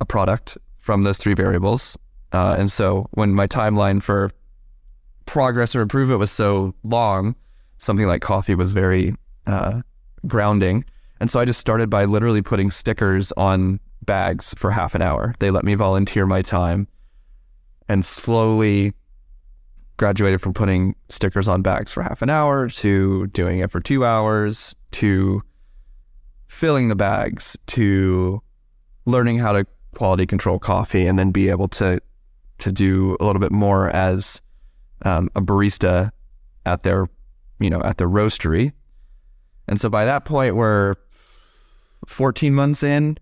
[0.00, 1.98] a product from those three variables.
[2.32, 4.30] Uh, and so when my timeline for
[5.26, 7.34] progress or improvement was so long,
[7.78, 9.14] something like coffee was very
[9.46, 9.82] uh,
[10.26, 10.84] grounding.
[11.20, 15.34] And so I just started by literally putting stickers on bags for half an hour.
[15.38, 16.88] They let me volunteer my time
[17.88, 18.94] and slowly
[19.96, 24.04] graduated from putting stickers on bags for half an hour to doing it for two
[24.04, 25.42] hours to
[26.46, 28.40] filling the bags to
[29.04, 29.66] learning how to
[29.98, 32.00] quality control coffee and then be able to
[32.58, 34.40] to do a little bit more as
[35.02, 36.12] um, a barista
[36.64, 37.08] at their
[37.58, 38.72] you know at the roastery.
[39.66, 40.94] And so by that point we're
[42.06, 43.18] 14 months in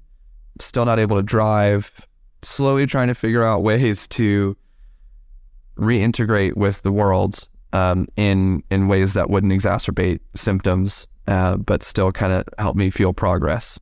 [0.60, 2.06] still not able to drive
[2.42, 4.54] slowly trying to figure out ways to
[5.78, 12.12] reintegrate with the world um, in in ways that wouldn't exacerbate symptoms uh, but still
[12.12, 13.80] kind of help me feel progress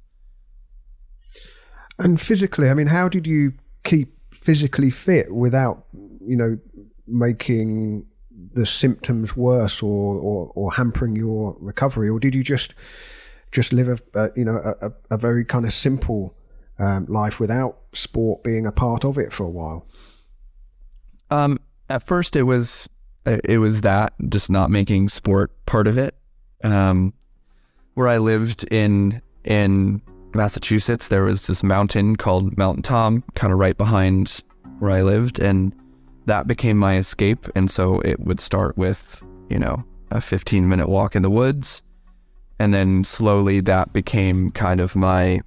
[1.98, 3.54] and physically, I mean, how did you
[3.84, 5.84] keep physically fit without,
[6.26, 6.58] you know,
[7.06, 8.06] making
[8.52, 12.08] the symptoms worse or, or, or hampering your recovery?
[12.08, 12.74] Or did you just
[13.52, 16.34] just live a, a you know a, a, very kind of simple
[16.80, 19.86] um, life without sport being a part of it for a while?
[21.30, 22.88] Um, at first, it was
[23.24, 26.16] it was that just not making sport part of it.
[26.64, 27.14] Um,
[27.94, 30.02] where I lived in in
[30.34, 34.42] Massachusetts, there was this mountain called Mount Tom, kind of right behind
[34.78, 35.72] where I lived, and
[36.26, 37.46] that became my escape.
[37.54, 41.82] And so it would start with, you know, a 15 minute walk in the woods.
[42.58, 45.40] And then slowly that became kind of my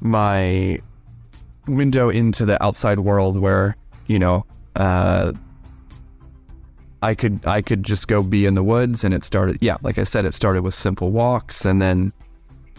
[0.00, 0.78] my
[1.66, 5.32] window into the outside world where, you know, uh,
[7.02, 9.98] I could I could just go be in the woods and it started yeah, like
[9.98, 12.12] I said, it started with simple walks and then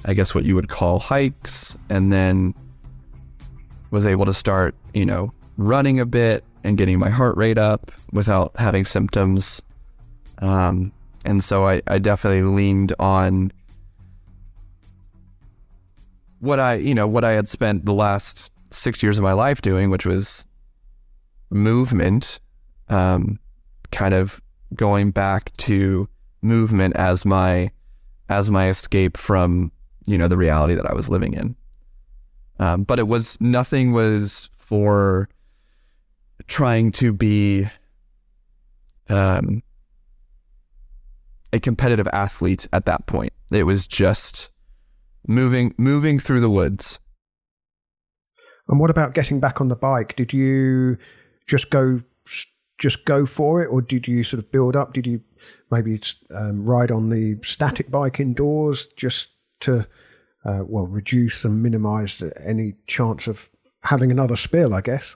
[0.05, 2.53] I guess what you would call hikes, and then
[3.91, 7.91] was able to start, you know, running a bit and getting my heart rate up
[8.11, 9.61] without having symptoms.
[10.39, 10.91] Um,
[11.25, 13.51] and so I, I definitely leaned on
[16.39, 19.61] what I, you know, what I had spent the last six years of my life
[19.61, 20.45] doing, which was
[21.49, 22.39] movement,
[22.89, 23.39] um,
[23.91, 24.41] kind of
[24.75, 26.07] going back to
[26.41, 27.71] movement as my
[28.29, 29.71] as my escape from
[30.07, 31.55] you know, the reality that I was living in.
[32.59, 35.29] Um, but it was nothing was for
[36.47, 37.67] trying to be
[39.09, 39.61] um,
[41.53, 43.33] a competitive athlete at that point.
[43.51, 44.49] It was just
[45.27, 46.99] moving moving through the woods.
[48.69, 50.15] And what about getting back on the bike?
[50.15, 50.97] Did you
[51.47, 52.01] just go
[52.79, 54.93] just go for it, or did you sort of build up?
[54.93, 55.21] Did you
[55.71, 55.99] maybe
[56.35, 59.29] um, ride on the static bike indoors just
[59.61, 59.87] to
[60.45, 63.49] uh, well reduce and minimize any chance of
[63.83, 65.15] having another spill, I guess.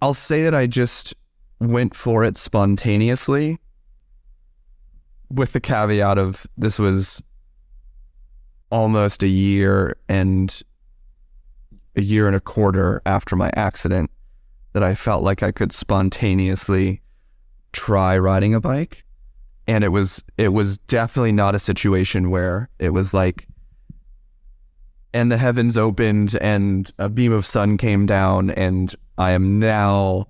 [0.00, 1.14] I'll say that I just
[1.60, 3.58] went for it spontaneously
[5.30, 7.22] with the caveat of this was
[8.70, 10.62] almost a year and
[11.96, 14.10] a year and a quarter after my accident
[14.72, 17.02] that I felt like I could spontaneously
[17.72, 19.04] try riding a bike
[19.66, 23.46] and it was it was definitely not a situation where it was like
[25.14, 30.28] and the heavens opened and a beam of sun came down and I am now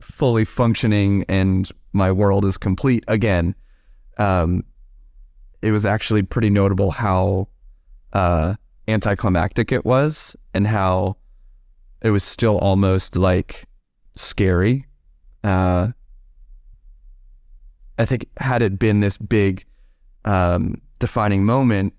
[0.00, 3.54] fully functioning and my world is complete again.
[4.16, 4.64] Um,
[5.60, 7.48] it was actually pretty notable how
[8.12, 8.54] uh,
[8.88, 11.16] anticlimactic it was and how
[12.00, 13.66] it was still almost like
[14.16, 14.86] scary.
[15.44, 15.88] Uh,
[18.00, 19.64] I think had it been this big
[20.24, 21.92] um, defining moment,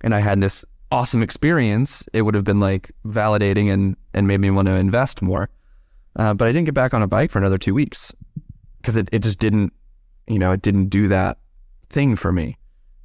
[0.00, 4.40] and I had this awesome experience, it would have been like validating and, and made
[4.40, 5.50] me want to invest more.
[6.16, 8.14] Uh, but I didn't get back on a bike for another two weeks
[8.80, 9.74] because it, it just didn't,
[10.26, 11.36] you know, it didn't do that
[11.90, 12.56] thing for me.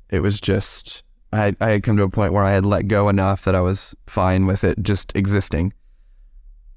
[0.09, 1.03] It was just,
[1.33, 3.61] I, I had come to a point where I had let go enough that I
[3.61, 5.73] was fine with it just existing.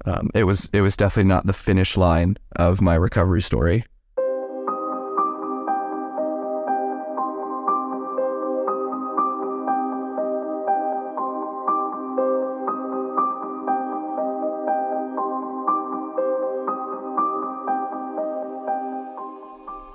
[0.05, 3.85] Um, it was it was definitely not the finish line of my recovery story.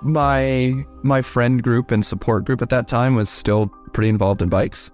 [0.04, 4.50] My my friend group and support group at that time was still pretty involved in
[4.50, 4.92] bikes.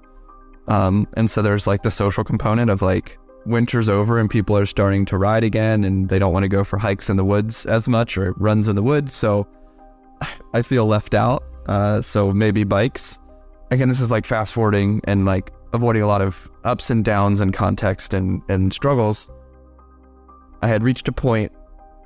[0.67, 4.65] Um, and so there's like the social component of like winter's over and people are
[4.65, 7.65] starting to ride again and they don't want to go for hikes in the woods
[7.65, 9.13] as much or runs in the woods.
[9.13, 9.47] So
[10.53, 11.43] I feel left out.
[11.67, 13.19] Uh, so maybe bikes.
[13.71, 17.39] Again, this is like fast forwarding and like avoiding a lot of ups and downs
[17.39, 19.31] and context and, and struggles.
[20.61, 21.51] I had reached a point,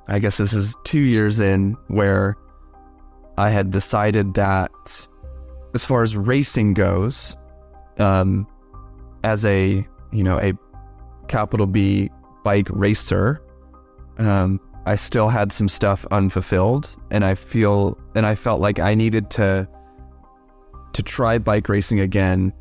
[0.06, 2.36] I guess this is two years in, where
[3.36, 5.08] I had decided that
[5.74, 7.36] as far as racing goes,
[7.98, 8.46] um,
[9.24, 10.52] as a you know a
[11.26, 12.10] capital B
[12.44, 13.42] bike racer,
[14.18, 18.94] um, I still had some stuff unfulfilled, and I feel and I felt like I
[18.94, 19.68] needed to
[20.92, 22.52] to try bike racing again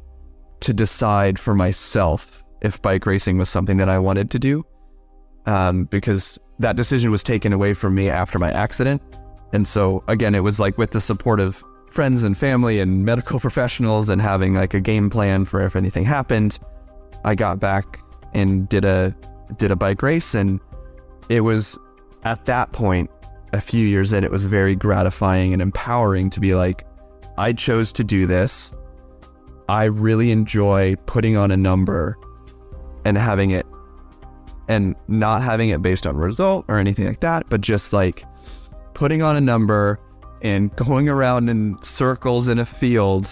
[0.61, 4.65] to decide for myself if bike racing was something that I wanted to do,
[5.45, 9.01] um, because that decision was taken away from me after my accident
[9.53, 13.39] and so again, it was like with the support of friends and family and medical
[13.47, 16.59] professionals and having like a game plan for if anything happened,
[17.23, 17.99] I got back
[18.33, 19.15] and did a
[19.57, 20.59] did a bike race and
[21.29, 21.77] it was
[22.23, 23.09] at that point
[23.53, 26.85] a few years in it was very gratifying and empowering to be like
[27.37, 28.73] I chose to do this.
[29.69, 32.17] I really enjoy putting on a number
[33.05, 33.65] and having it
[34.67, 38.23] and not having it based on result or anything like that, but just like
[38.93, 39.99] putting on a number
[40.41, 43.29] and going around in circles in a field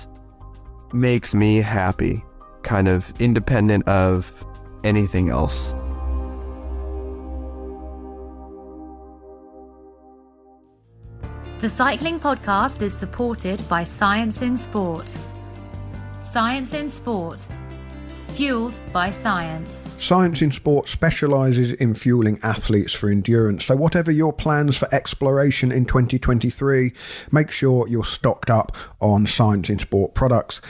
[0.93, 2.23] makes me happy,
[2.63, 4.45] kind of independent of
[4.83, 5.73] anything else.
[11.59, 15.15] The Cycling Podcast is supported by Science in Sport.
[16.19, 17.47] Science in Sport
[18.35, 19.87] Fueled by science.
[19.99, 23.65] Science in Sport specialises in fueling athletes for endurance.
[23.65, 26.93] So, whatever your plans for exploration in 2023,
[27.31, 30.61] make sure you're stocked up on Science in Sport products.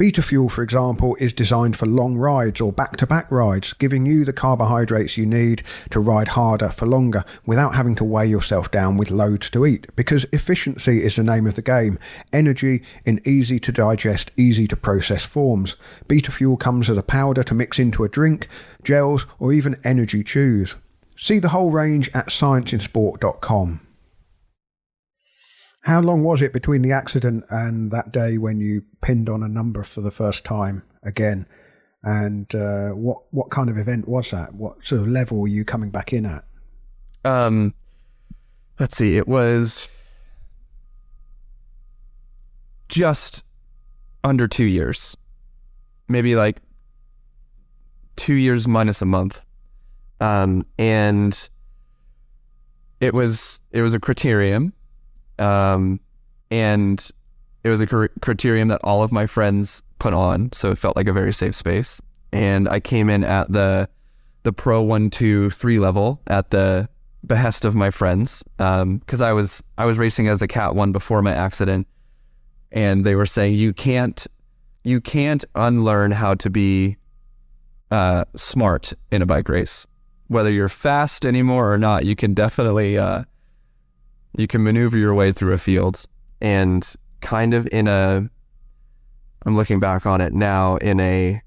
[0.00, 4.06] Beta Fuel, for example, is designed for long rides or back to back rides, giving
[4.06, 8.70] you the carbohydrates you need to ride harder for longer without having to weigh yourself
[8.70, 9.94] down with loads to eat.
[9.96, 11.98] Because efficiency is the name of the game
[12.32, 15.76] energy in easy to digest, easy to process forms.
[16.08, 18.48] Beta Fuel comes as a powder to mix into a drink,
[18.82, 20.76] gels, or even energy chews.
[21.14, 23.82] See the whole range at scienceinsport.com.
[25.82, 29.48] How long was it between the accident and that day when you pinned on a
[29.48, 31.46] number for the first time again?
[32.02, 34.54] And uh, what what kind of event was that?
[34.54, 36.44] What sort of level were you coming back in at?
[37.24, 37.74] Um,
[38.78, 39.16] let's see.
[39.16, 39.88] It was
[42.88, 43.44] just
[44.24, 45.16] under two years,
[46.08, 46.60] maybe like
[48.16, 49.40] two years minus a month.
[50.20, 51.48] Um, and
[53.00, 54.72] it was it was a criterium
[55.40, 56.00] um,
[56.50, 57.10] and
[57.64, 60.96] it was a cr- criterium that all of my friends put on, so it felt
[60.96, 62.00] like a very safe space.
[62.32, 63.88] And I came in at the
[64.42, 66.88] the pro one, two, three level at the
[67.26, 70.92] behest of my friends, because um, I was I was racing as a cat one
[70.92, 71.86] before my accident,
[72.72, 74.26] and they were saying you can't
[74.84, 76.96] you can't unlearn how to be
[77.90, 79.86] uh, smart in a bike race.
[80.28, 83.24] Whether you're fast anymore or not, you can definitely uh,
[84.36, 86.06] you can maneuver your way through a field
[86.40, 88.28] and kind of in a
[89.46, 91.40] I'm looking back on it now in a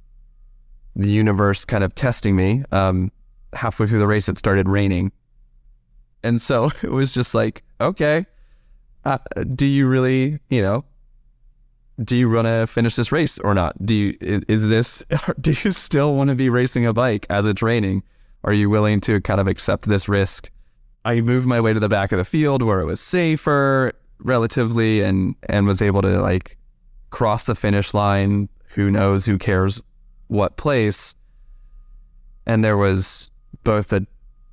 [0.96, 2.64] the universe kind of testing me.
[2.72, 3.12] Um,
[3.54, 5.12] halfway through the race, it started raining,
[6.24, 8.26] and so it was just like, okay,
[9.06, 9.20] uh,
[9.56, 10.86] do you really, you know,
[12.04, 13.86] do you want to finish this race or not?
[13.86, 15.06] Do you is, is this?
[15.42, 18.04] Do you still want to be racing a bike as it's raining?
[18.44, 20.50] Are you willing to kind of accept this risk
[21.06, 25.01] I moved my way to the back of the field where it was safer relatively
[25.01, 26.58] and and was able to like
[27.10, 28.49] cross the finish line.
[28.70, 29.26] Who knows?
[29.26, 29.82] Who cares
[30.28, 31.16] what place?
[32.45, 33.32] And there was
[33.64, 34.06] both a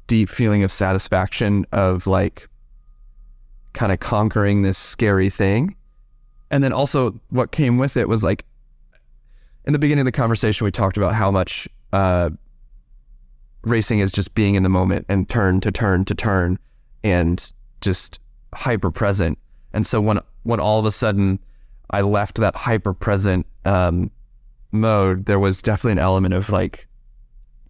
[0.07, 2.48] deep feeling of satisfaction of like
[3.72, 5.76] kind of conquering this scary thing.
[6.51, 8.44] And then also what came with it was like
[9.64, 12.30] in the beginning of the conversation, we talked about how much uh,
[13.62, 16.58] racing is just being in the moment and turn to turn to turn
[17.02, 18.20] and just
[18.54, 19.38] hyper present.
[19.72, 21.40] And so when when all of a sudden
[21.90, 24.11] I left that hyper present um,
[24.72, 26.86] mode, there was definitely an element of like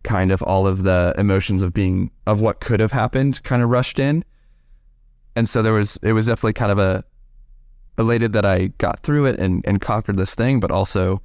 [0.03, 3.69] kind of all of the emotions of being of what could have happened kind of
[3.69, 4.25] rushed in.
[5.37, 7.05] And so there was it was definitely kind of a
[7.99, 11.23] elated that I got through it and, and conquered this thing, but also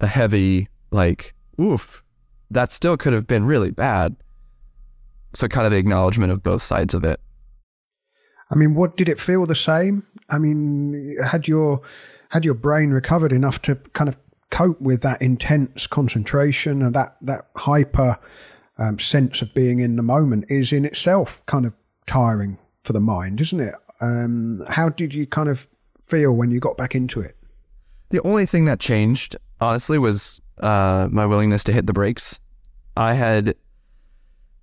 [0.00, 2.02] a heavy like, oof,
[2.50, 4.16] that still could have been really bad.
[5.34, 7.20] So kind of the acknowledgement of both sides of it.
[8.50, 10.06] I mean, what did it feel the same?
[10.30, 11.82] I mean, had your
[12.30, 14.16] had your brain recovered enough to kind of
[14.50, 18.18] cope with that intense concentration and that that hyper
[18.78, 21.74] um, sense of being in the moment is in itself kind of
[22.06, 23.74] tiring for the mind, isn't it?
[24.00, 25.68] Um, how did you kind of
[26.02, 27.36] feel when you got back into it?
[28.10, 32.40] The only thing that changed, honestly, was uh, my willingness to hit the brakes.
[32.96, 33.54] I had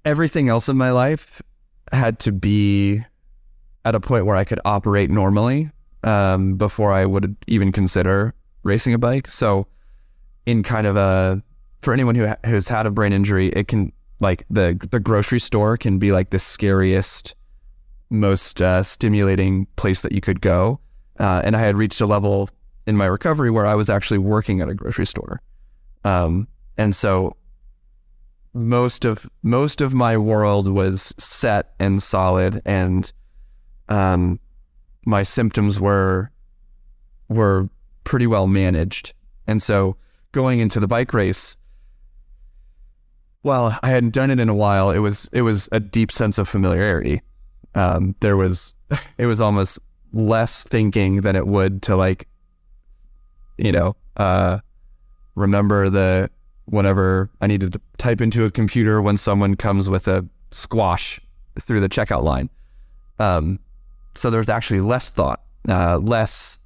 [0.04, 1.42] everything else in my life
[1.92, 3.02] had to be
[3.84, 5.72] at a point where I could operate normally
[6.04, 8.34] um, before I would even consider
[8.64, 9.30] racing a bike.
[9.30, 9.68] So,
[10.46, 11.42] in kind of a
[11.82, 15.40] for anyone who ha- who's had a brain injury, it can like the the grocery
[15.40, 17.36] store can be like the scariest,
[18.10, 20.80] most uh, stimulating place that you could go.
[21.20, 22.50] Uh, and I had reached a level
[22.86, 25.42] in my recovery where I was actually working at a grocery store.
[26.06, 26.48] Um,
[26.78, 27.36] and so
[28.54, 33.12] most of most of my world was set and solid and
[33.90, 34.40] um,
[35.06, 36.32] my symptoms were
[37.28, 37.70] were
[38.04, 39.14] pretty well managed.
[39.48, 39.98] And so
[40.32, 41.58] going into the bike race,
[43.44, 44.92] well, I hadn't done it in a while.
[44.92, 47.22] It was it was a deep sense of familiarity.
[47.74, 48.76] Um, there was
[49.18, 49.80] it was almost
[50.14, 52.28] less thinking than it would to like,
[53.58, 54.60] you know, uh,
[55.36, 56.30] remember the
[56.66, 61.22] whenever I needed to type into a computer when someone comes with a squash
[61.60, 62.50] through the checkout line.
[63.20, 63.60] Um,
[64.16, 66.60] so there's actually less thought, uh, less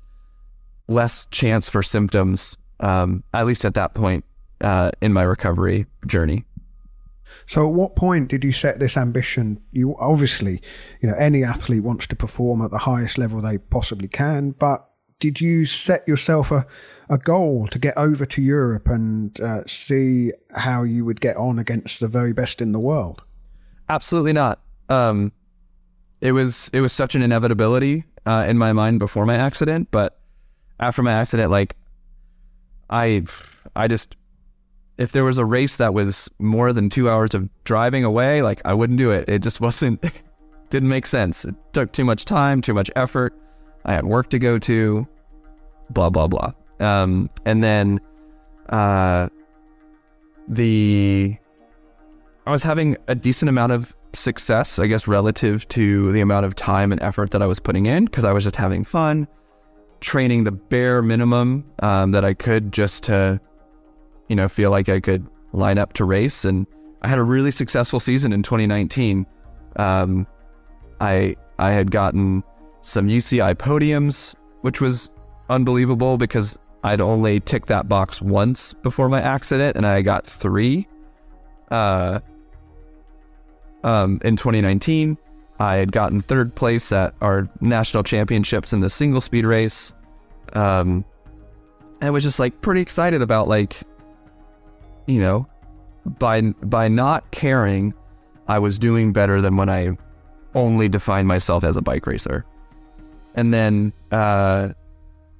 [0.87, 4.25] less chance for symptoms, um, at least at that point
[4.61, 6.45] uh, in my recovery journey.
[7.47, 9.61] So, at what point did you set this ambition?
[9.71, 10.61] You obviously,
[10.99, 14.88] you know, any athlete wants to perform at the highest level they possibly can, but
[15.19, 16.65] did you set yourself a,
[17.09, 21.59] a goal to get over to Europe and uh, see how you would get on
[21.59, 23.21] against the very best in the world?
[23.89, 24.61] Absolutely not.
[24.87, 25.31] Um,
[26.21, 30.19] it was it was such an inevitability uh, in my mind before my accident, but
[30.79, 31.75] after my accident, like
[32.89, 33.23] I
[33.75, 34.15] I just
[34.97, 38.61] if there was a race that was more than two hours of driving away, like
[38.65, 39.29] I wouldn't do it.
[39.29, 40.03] It just wasn't
[40.69, 41.45] didn't make sense.
[41.45, 43.38] It took too much time, too much effort.
[43.85, 45.07] I had work to go to,
[45.89, 46.53] blah blah blah.
[46.79, 47.99] Um, and then
[48.69, 49.29] uh,
[50.47, 51.37] the
[52.45, 56.55] I was having a decent amount of success, I guess, relative to the amount of
[56.55, 59.27] time and effort that I was putting in because I was just having fun,
[60.01, 63.39] training the bare minimum um, that I could just to,
[64.27, 66.45] you know, feel like I could line up to race.
[66.45, 66.65] And
[67.01, 69.25] I had a really successful season in 2019.
[69.75, 70.25] Um,
[70.99, 72.43] I I had gotten
[72.81, 75.11] some UCI podiums, which was
[75.49, 80.87] unbelievable because I'd only ticked that box once before my accident, and I got three.
[81.69, 82.19] Uh,
[83.83, 85.17] um, in 2019,
[85.59, 89.93] I had gotten third place at our national championships in the single speed race.
[90.53, 91.03] Um,
[92.01, 93.75] I was just like pretty excited about like,
[95.05, 95.47] you know,
[96.05, 97.93] by by not caring,
[98.47, 99.97] I was doing better than when I
[100.55, 102.45] only defined myself as a bike racer.
[103.39, 104.73] And then uh,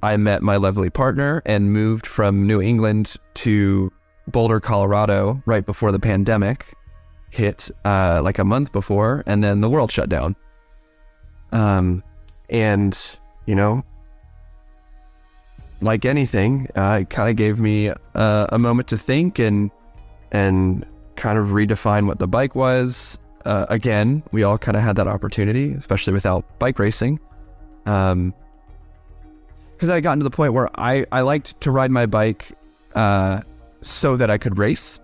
[0.01, 3.91] I met my lovely partner and moved from New England to
[4.25, 6.73] Boulder, Colorado, right before the pandemic
[7.29, 10.37] hit uh, like a month before, and then the world shut down.
[11.51, 12.01] Um,
[12.49, 12.97] and
[13.45, 13.83] you know,
[15.81, 19.71] like anything, uh, it kind of gave me uh, a moment to think and
[20.31, 20.85] and
[21.17, 23.19] kind of redefine what the bike was.
[23.43, 27.19] Uh, again, we all kind of had that opportunity, especially without bike racing.
[27.85, 28.33] Um,
[29.73, 32.51] because I gotten to the point where I, I liked to ride my bike
[32.95, 33.41] uh,
[33.81, 34.99] so that I could race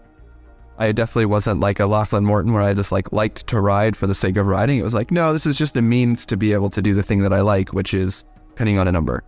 [0.78, 4.07] I definitely wasn't like a Lachlan Morton where I just like liked to ride for
[4.07, 4.78] the sake of riding.
[4.78, 7.03] It was like, no, this is just a means to be able to do the
[7.03, 9.23] thing that I like, which is pinning on a number.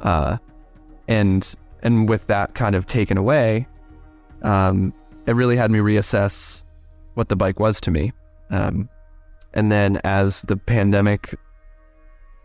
[0.00, 0.38] Uh,
[1.08, 3.66] and and with that kind of taken away,
[4.42, 4.94] um,
[5.26, 6.64] it really had me reassess
[7.14, 8.12] what the bike was to me.
[8.50, 8.88] Um,
[9.52, 11.34] and then as the pandemic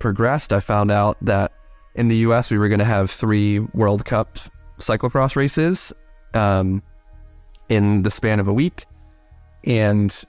[0.02, 1.54] progressed, I found out that
[1.96, 2.52] in the U.S.
[2.52, 4.40] we were going to have three World Cup
[4.80, 5.94] cyclocross races
[6.34, 6.82] um,
[7.70, 8.86] in the span of a week,
[9.64, 10.26] and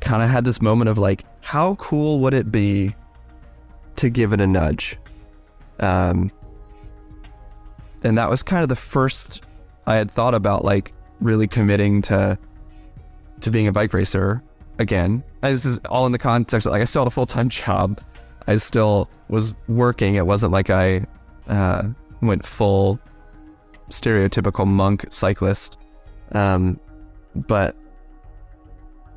[0.00, 2.94] kind of had this moment of like, how cool would it be
[3.96, 4.98] to give it a nudge?
[5.80, 6.30] Um,
[8.02, 9.42] and that was kind of the first
[9.86, 12.38] I had thought about like really committing to
[13.40, 14.42] to being a bike racer
[14.78, 15.22] again.
[15.42, 17.48] And this is all in the context of like I still had a full time
[17.62, 18.00] job.
[18.46, 20.16] I still was working.
[20.16, 21.06] It wasn't like I
[21.48, 21.88] uh,
[22.20, 22.98] went full
[23.90, 25.78] stereotypical monk cyclist.
[26.32, 26.80] Um,
[27.34, 27.76] but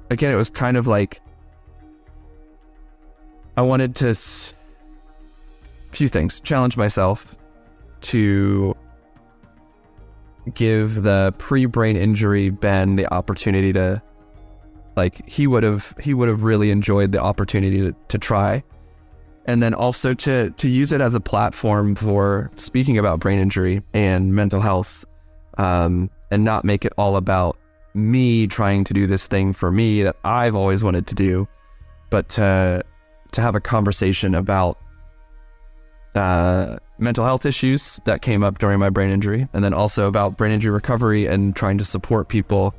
[0.10, 1.22] again, it was kind of like
[3.58, 4.54] I wanted to s-
[5.92, 7.36] few things challenge myself
[8.02, 8.76] to
[10.54, 14.02] give the pre-brain injury Ben the opportunity to
[14.96, 18.64] like he would have he would have really enjoyed the opportunity to, to try
[19.46, 23.82] and then also to to use it as a platform for speaking about brain injury
[23.93, 25.06] and mental health
[25.58, 27.58] um, and not make it all about
[27.93, 31.48] me trying to do this thing for me that I've always wanted to do
[32.10, 32.84] but to
[33.32, 34.80] to have a conversation about
[36.16, 40.38] uh, mental health issues that came up during my brain injury, and then also about
[40.38, 42.74] brain injury recovery and trying to support people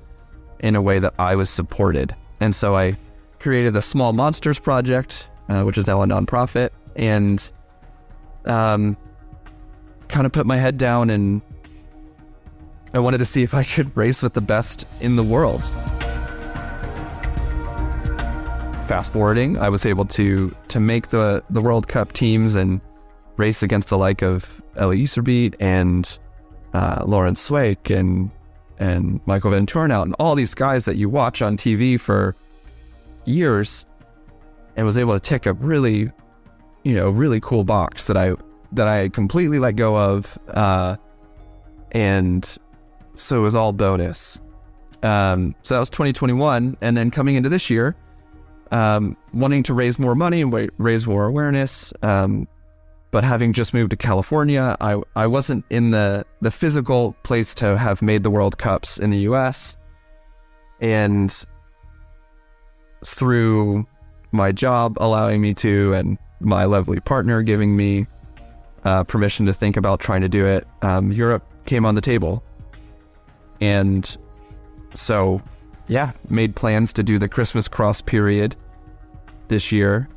[0.61, 2.15] in a way that I was supported.
[2.41, 2.97] And so I
[3.39, 7.53] created the Small Monsters Project, uh, which is now a nonprofit, and
[8.45, 8.97] um,
[10.09, 11.43] kind of put my head down and
[12.95, 15.65] I wanted to see if I could race with the best in the world.
[18.87, 22.81] Fast forwarding, I was able to to make the the World Cup teams and
[23.37, 26.19] race against the like of Eli Iserbyt and
[26.73, 28.31] uh, Laurens Sweeck and
[28.79, 32.37] and Michael Vanthourenhout and all these guys that you watch on TV for
[33.25, 33.85] years,
[34.77, 36.11] and was able to tick a really,
[36.85, 38.35] you know, really cool box that I
[38.73, 40.97] that I had completely let go of, uh,
[41.93, 42.49] and
[43.15, 44.41] so it was all bonus.
[45.03, 47.97] Um, so that was 2021, and then coming into this year,
[48.71, 51.93] um, wanting to raise more money and raise more awareness.
[52.03, 52.49] Um,
[53.11, 57.79] but having just moved to California, I I wasn't in the the physical place to
[57.79, 59.77] have made the World Cups in the U.S.
[60.81, 61.33] And
[63.05, 63.87] through
[64.37, 68.07] my job allowing me to, and my lovely partner giving me
[68.85, 72.45] uh, permission to think about trying to do it, um, Europe came on the table,
[73.61, 74.17] and
[74.95, 75.41] so
[75.89, 78.57] yeah, made plans to do the Christmas cross period
[79.49, 80.09] this year.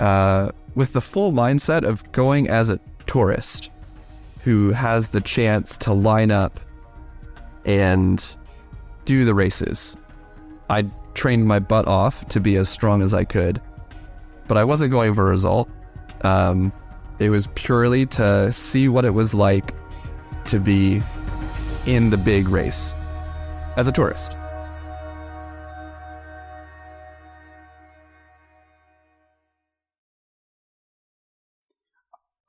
[0.00, 3.70] Uh, with the full mindset of going as a tourist
[4.42, 6.58] who has the chance to line up
[7.64, 8.36] and
[9.04, 9.96] do the races.
[10.68, 13.60] I trained my butt off to be as strong as I could,
[14.48, 15.68] but I wasn't going for a result.
[16.22, 16.72] Um,
[17.18, 19.74] it was purely to see what it was like
[20.46, 21.02] to be
[21.86, 22.94] in the big race
[23.76, 24.36] as a tourist.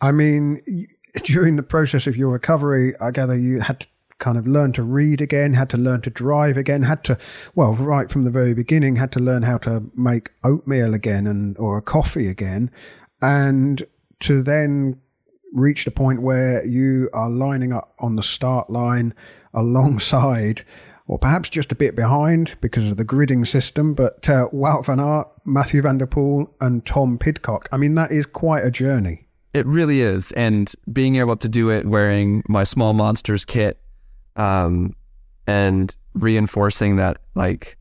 [0.02, 0.62] I mean,
[1.24, 3.88] during the process of your recovery, I gather you had to
[4.20, 7.18] kind of learn to read again, had to learn to drive again, had to,
[7.56, 11.58] well, right from the very beginning, had to learn how to make oatmeal again and
[11.58, 12.72] or a coffee again,
[13.22, 13.86] and
[14.20, 15.00] to then
[15.54, 19.14] reach the point where you are lining up on the start line
[19.54, 20.66] alongside
[21.08, 25.00] or perhaps just a bit behind because of the gridding system, but uh, Wout van
[25.00, 27.68] Aert, Mathieu van der Poel, and Tom Pidcock.
[27.72, 29.28] I mean, that is quite a journey.
[29.54, 30.32] It really is.
[30.32, 33.80] And being able to do it wearing my small monsters kit
[34.36, 34.96] um,
[35.48, 37.78] and reinforcing that, like,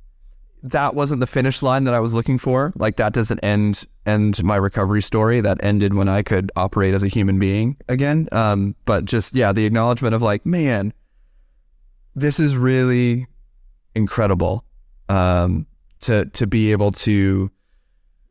[0.62, 2.72] that wasn't the finish line that I was looking for.
[2.76, 5.40] Like, that doesn't end end my recovery story.
[5.40, 8.28] That ended when I could operate as a human being again.
[8.32, 10.92] Um, but just, yeah, the acknowledgement of, like, man,
[12.14, 13.26] this is really
[13.94, 14.64] incredible
[15.08, 15.66] um,
[16.00, 17.50] to to be able to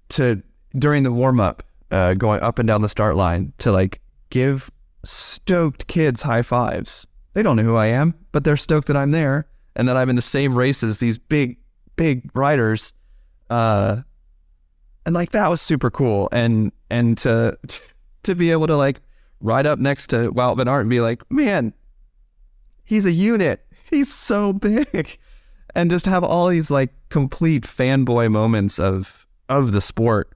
[0.10, 0.42] to
[0.78, 4.72] during the warm up uh, going up and down the start line to like give
[5.04, 7.08] stoked kids high fives.
[7.34, 10.10] They don't know who I am, but they're stoked that I'm there and that I'm
[10.10, 11.58] in the same race as these big,
[11.96, 12.94] big riders.
[13.50, 14.02] Uh,
[15.06, 16.30] and like that was super cool.
[16.32, 17.58] And and to
[18.24, 19.02] to be able to like
[19.40, 21.74] ride up next to Wout Van Aert and be like, man,
[22.84, 23.66] he's a unit.
[23.90, 25.18] He's so big.
[25.74, 30.36] And just have all these like complete fanboy moments of of the sport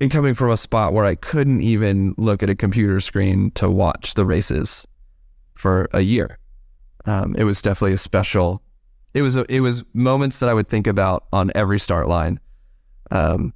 [0.00, 3.70] and coming from a spot where I couldn't even look at a computer screen to
[3.70, 4.84] watch the races
[5.56, 6.38] for a year.
[7.04, 8.62] Um, it was definitely a special.
[9.14, 12.38] It was a, it was moments that I would think about on every start line,
[13.10, 13.52] um,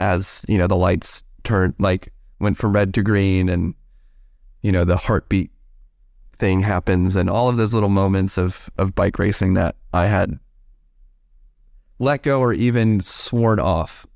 [0.00, 3.74] as you know the lights turned like went from red to green, and
[4.62, 5.50] you know the heartbeat
[6.38, 10.38] thing happens and all of those little moments of of bike racing that I had
[11.98, 14.06] let go or even sworn off.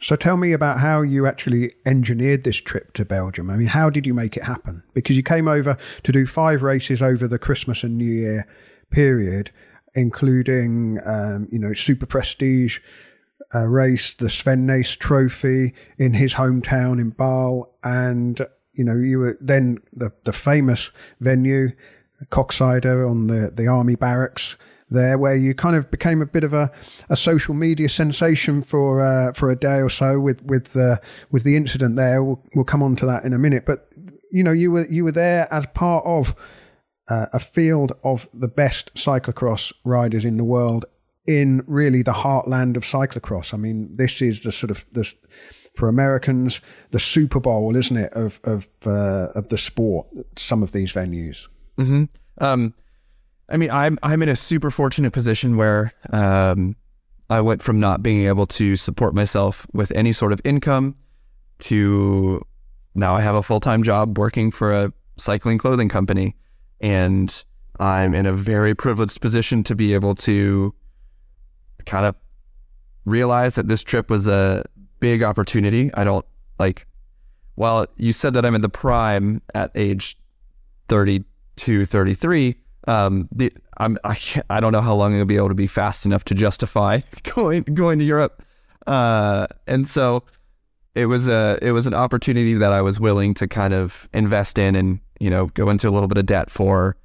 [0.00, 3.50] So tell me about how you actually engineered this trip to Belgium.
[3.50, 4.82] I mean, how did you make it happen?
[4.94, 8.46] Because you came over to do five races over the Christmas and New Year
[8.90, 9.50] period,
[9.94, 12.78] including, um, you know, super prestige
[13.54, 18.40] uh, race, the Sven Nys Trophy in his hometown in Baal, and
[18.72, 20.90] you know, you were then the the famous
[21.20, 21.72] venue,
[22.30, 24.56] Koksijde on the the army barracks
[24.90, 26.70] there, where you kind of became a bit of a,
[27.10, 30.96] a social media sensation for uh, for a day or so with with uh,
[31.30, 32.22] with the incident there.
[32.22, 33.88] We'll, we'll come on to that in a minute, but
[34.30, 36.34] you know, you were you were there as part of
[37.08, 40.84] uh, a field of the best cyclocross riders in the world
[41.26, 43.52] in really the heartland of cyclocross.
[43.52, 45.14] I mean, this is the sort of this
[45.74, 46.60] for Americans
[46.90, 50.06] the Super Bowl, isn't it, of of uh, of the sport?
[50.36, 51.48] Some of these venues.
[51.78, 52.04] Mm-hmm.
[52.38, 52.74] Um,
[53.48, 56.76] I mean, I'm I'm in a super fortunate position where um,
[57.30, 60.96] I went from not being able to support myself with any sort of income
[61.60, 62.40] to
[62.94, 66.34] now I have a full time job working for a cycling clothing company,
[66.80, 67.44] and
[67.78, 70.74] I'm in a very privileged position to be able to
[71.84, 72.16] kind of
[73.04, 74.64] realize that this trip was a
[74.98, 75.90] big opportunity.
[75.94, 76.26] I don't
[76.58, 76.86] like,
[77.54, 80.18] well, you said that I'm in the prime at age
[80.88, 82.56] 32, 33.
[82.86, 84.16] Um, the, I'm, I,
[84.48, 87.00] I don't know how long I'll be able to be fast enough to justify
[87.34, 88.42] going, going to Europe.
[88.86, 90.22] Uh, and so
[90.94, 94.58] it was a, it was an opportunity that I was willing to kind of invest
[94.58, 96.96] in and, you know, go into a little bit of debt for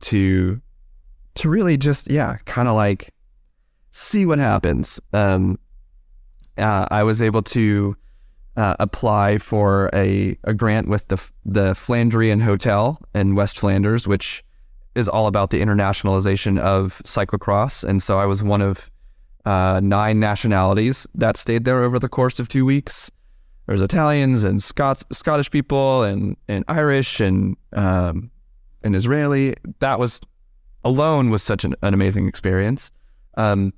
[0.00, 0.60] to,
[1.34, 3.12] to really just, yeah, kind of like
[3.90, 5.00] see what happens.
[5.12, 5.58] Um,
[6.58, 7.96] uh, I was able to
[8.56, 14.44] uh, apply for a, a grant with the the Flandrian Hotel in West Flanders, which
[14.96, 17.84] is all about the internationalization of cyclocross.
[17.84, 18.90] And so I was one of
[19.44, 23.10] uh, nine nationalities that stayed there over the course of two weeks.
[23.66, 28.30] There's Italians and Scots, Scottish people and, and Irish and um,
[28.82, 29.54] and Israeli.
[29.80, 30.20] That was
[30.82, 32.90] alone was such an, an amazing experience.
[33.36, 33.74] Um,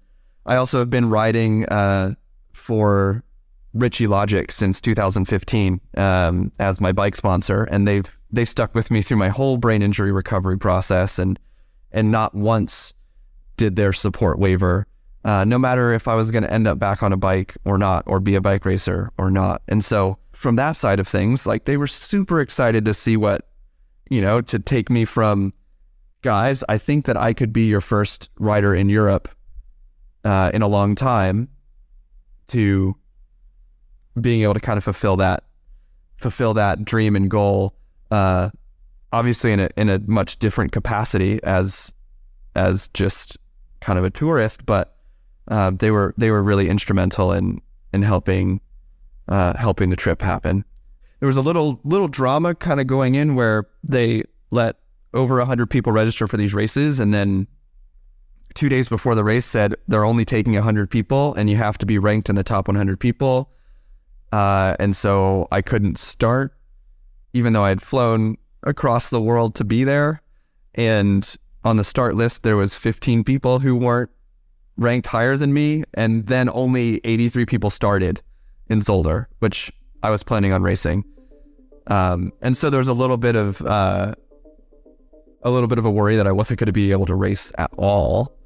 [0.47, 2.14] I also have been riding uh,
[2.53, 3.25] for
[3.75, 9.03] Ritchey Logic since 2015 um, as my bike sponsor, and they've they stuck with me
[9.03, 11.39] through my whole brain injury recovery process, and
[11.91, 12.95] and not once
[13.57, 14.87] did their support waver.
[15.24, 17.76] Uh, no matter if I was going to end up back on a bike or
[17.76, 19.62] not, or be a bike racer or not.
[19.68, 23.49] And so, from that side of things, like they were super excited to see what,
[24.09, 25.53] you know, to take me from
[26.22, 29.29] guys, I think that I could be your first rider in Europe
[30.24, 31.49] uh, in a long time
[32.49, 32.97] to
[34.18, 35.45] being able to kind of fulfill that
[36.16, 37.76] fulfill that dream and goal
[38.11, 38.50] uh,
[39.12, 41.92] obviously in a in a much different capacity as
[42.54, 43.36] as just
[43.80, 44.96] kind of a tourist but
[45.48, 47.61] uh, they were they were really instrumental in
[47.92, 48.61] in helping
[49.28, 50.64] uh, helping the trip happen
[51.20, 54.76] there was a little little drama kind of going in where they let
[55.14, 57.46] over 100 people register for these races and then
[58.59, 61.86] two days before the race said they're only taking 100 people and you have to
[61.86, 63.52] be ranked in the top 100 people.
[64.32, 66.57] Uh, and so I couldn't start,
[67.33, 70.22] even though I had flown across the world to be there.
[70.74, 74.11] And on the start list, there was 15 people who weren't
[74.76, 75.85] ranked higher than me.
[75.95, 78.22] And then only 83 people started
[78.68, 79.72] in Zolder, which
[80.03, 81.05] I was planning on racing.
[81.87, 84.14] Um, and so there was a little bit of, uh,
[85.43, 87.53] a little bit of a worry that I wasn't going to be able to race
[87.59, 88.37] at all.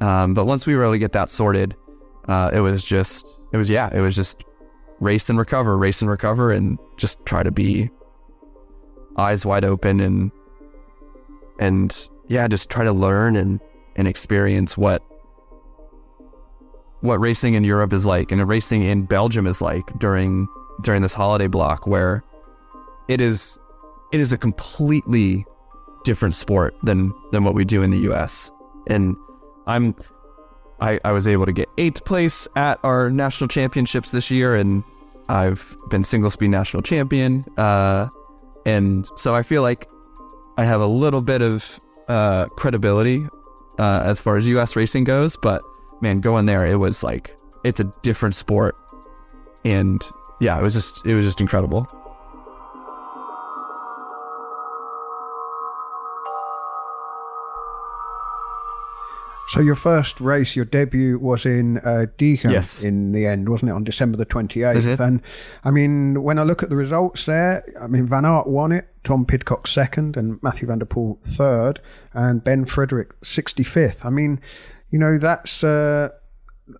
[0.00, 1.76] Um, but once we were able to get that sorted,
[2.26, 4.42] uh, it was just, it was, yeah, it was just
[4.98, 7.90] race and recover, race and recover, and just try to be
[9.16, 10.30] eyes wide open and,
[11.58, 13.60] and yeah, just try to learn and,
[13.96, 15.02] and experience what,
[17.00, 20.48] what racing in Europe is like and racing in Belgium is like during,
[20.82, 22.22] during this holiday block where
[23.08, 23.58] it is,
[24.12, 25.44] it is a completely
[26.04, 28.50] different sport than, than what we do in the US.
[28.86, 29.16] And,
[29.66, 29.94] I'm
[30.80, 34.82] I, I was able to get eighth place at our national championships this year, and
[35.28, 37.44] I've been single speed national champion.
[37.56, 38.08] Uh,
[38.66, 39.88] and so I feel like
[40.56, 43.26] I have a little bit of uh, credibility
[43.78, 44.76] uh, as far as U.S.
[44.76, 45.36] racing goes.
[45.36, 45.62] But
[46.00, 48.76] man, going there, it was like it's a different sport,
[49.64, 50.02] and
[50.40, 51.86] yeah, it was just it was just incredible.
[59.50, 62.84] So your first race, your debut was in uh, Diegem Yes.
[62.84, 64.76] in the end, wasn't it, on December the 28th?
[64.76, 65.00] Is it?
[65.00, 65.20] And
[65.64, 68.86] I mean, when I look at the results there, I mean, Van Aert won it,
[69.02, 71.80] Tom Pidcock second, and Mathieu van der Poel third,
[72.14, 74.04] and Ben Frederick 65th.
[74.04, 74.40] I mean,
[74.90, 76.10] you know, that's uh,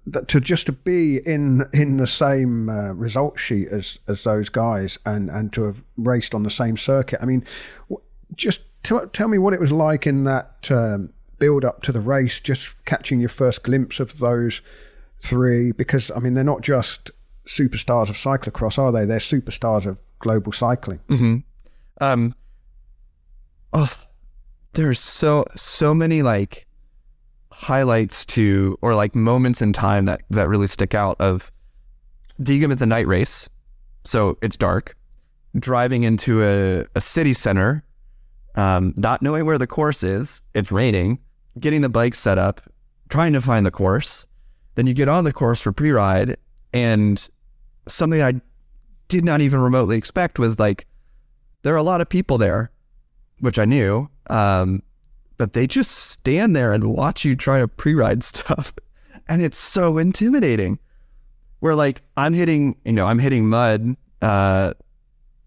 [0.07, 4.49] that to just to be in in the same uh, result sheet as as those
[4.49, 7.19] guys and and to have raced on the same circuit.
[7.21, 7.45] I mean,
[8.37, 12.01] just t- tell me what it was like in that um, build up to the
[12.01, 14.63] race, just catching your first glimpse of those
[15.19, 15.73] three.
[15.73, 17.11] Because I mean, they're not just
[17.49, 19.05] superstars of cyclocross, are they?
[19.05, 21.01] They're superstars of global cycling.
[22.01, 22.35] Um,
[23.73, 23.93] oh,
[24.75, 26.67] there's so so many like
[27.53, 31.17] highlights to or like moments in time that that really stick out.
[31.21, 31.51] Of
[32.41, 33.49] Diegem is a night race,
[34.05, 34.97] so it's dark.
[35.59, 37.83] Driving into a, a city center,
[38.55, 41.19] um, not knowing where the course is, it's raining.
[41.59, 42.61] Getting the bike set up,
[43.09, 44.27] trying to find the course.
[44.75, 46.37] Then you get on the course for pre-ride,
[46.73, 47.29] and
[47.89, 48.41] something I
[49.09, 50.87] did not even remotely expect was like
[51.63, 52.71] there are a lot of people there,
[53.41, 54.83] which I knew, um,
[55.37, 58.73] but they just stand there and watch you try to pre-ride stuff,
[59.29, 60.79] and it's so intimidating.
[61.59, 63.97] Where like I'm hitting, you know, I'm hitting mud.
[64.23, 64.73] Uh,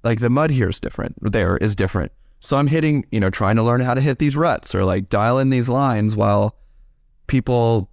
[0.04, 1.16] like the mud here is different.
[1.32, 2.12] There is different.
[2.44, 5.08] So I'm hitting, you know, trying to learn how to hit these ruts or like
[5.08, 6.58] dial in these lines while
[7.28, 7.90] people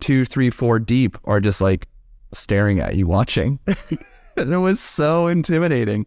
[0.00, 1.86] two, three, four deep are just like
[2.32, 3.58] staring at you watching.
[4.38, 6.06] and it was so intimidating.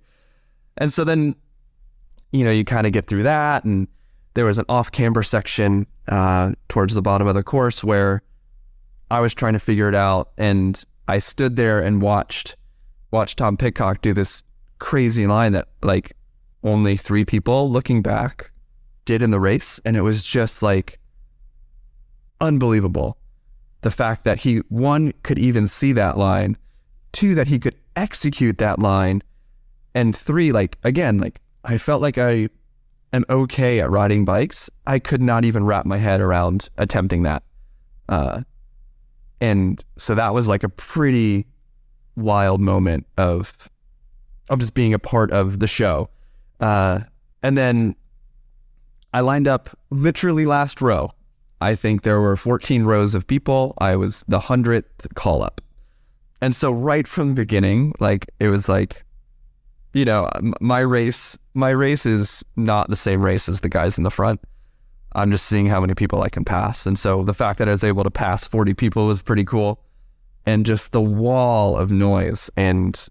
[0.75, 1.35] And so then,
[2.31, 3.63] you know, you kind of get through that.
[3.63, 3.87] And
[4.33, 8.23] there was an off camber section uh, towards the bottom of the course where
[9.11, 10.31] I was trying to figure it out.
[10.35, 12.55] And I stood there and watched
[13.11, 14.43] watched Tom Pidcock do this
[14.79, 16.13] crazy line that like
[16.63, 18.51] only three people looking back
[19.05, 19.79] did in the race.
[19.85, 20.99] And it was just like
[22.39, 23.17] unbelievable.
[23.81, 26.57] The fact that he, one, could even see that line,
[27.11, 29.21] two, that he could execute that line,
[29.93, 32.49] and three, like, again, like, I felt like I
[33.11, 34.69] am okay at riding bikes.
[34.87, 37.43] I could not even wrap my head around attempting that.
[38.09, 38.41] Uh,
[39.39, 41.45] and so that was like a pretty
[42.15, 43.69] wild moment of
[44.49, 46.09] of just being a part of the show.
[46.63, 47.01] Uh,
[47.41, 47.93] and then
[49.13, 51.11] I lined up literally last row.
[51.59, 53.73] I think there were 14 rows of people.
[53.79, 55.59] I was the 100th call up.
[56.39, 59.03] And so right from the beginning, like it was like,
[59.93, 60.29] you know,
[60.61, 64.39] my race, my race is not the same race as the guys in the front.
[65.15, 66.85] I'm just seeing how many people I can pass.
[66.85, 69.83] And so the fact that I was able to pass 40 people was pretty cool.
[70.45, 72.49] And just the wall of noise.
[72.55, 73.05] And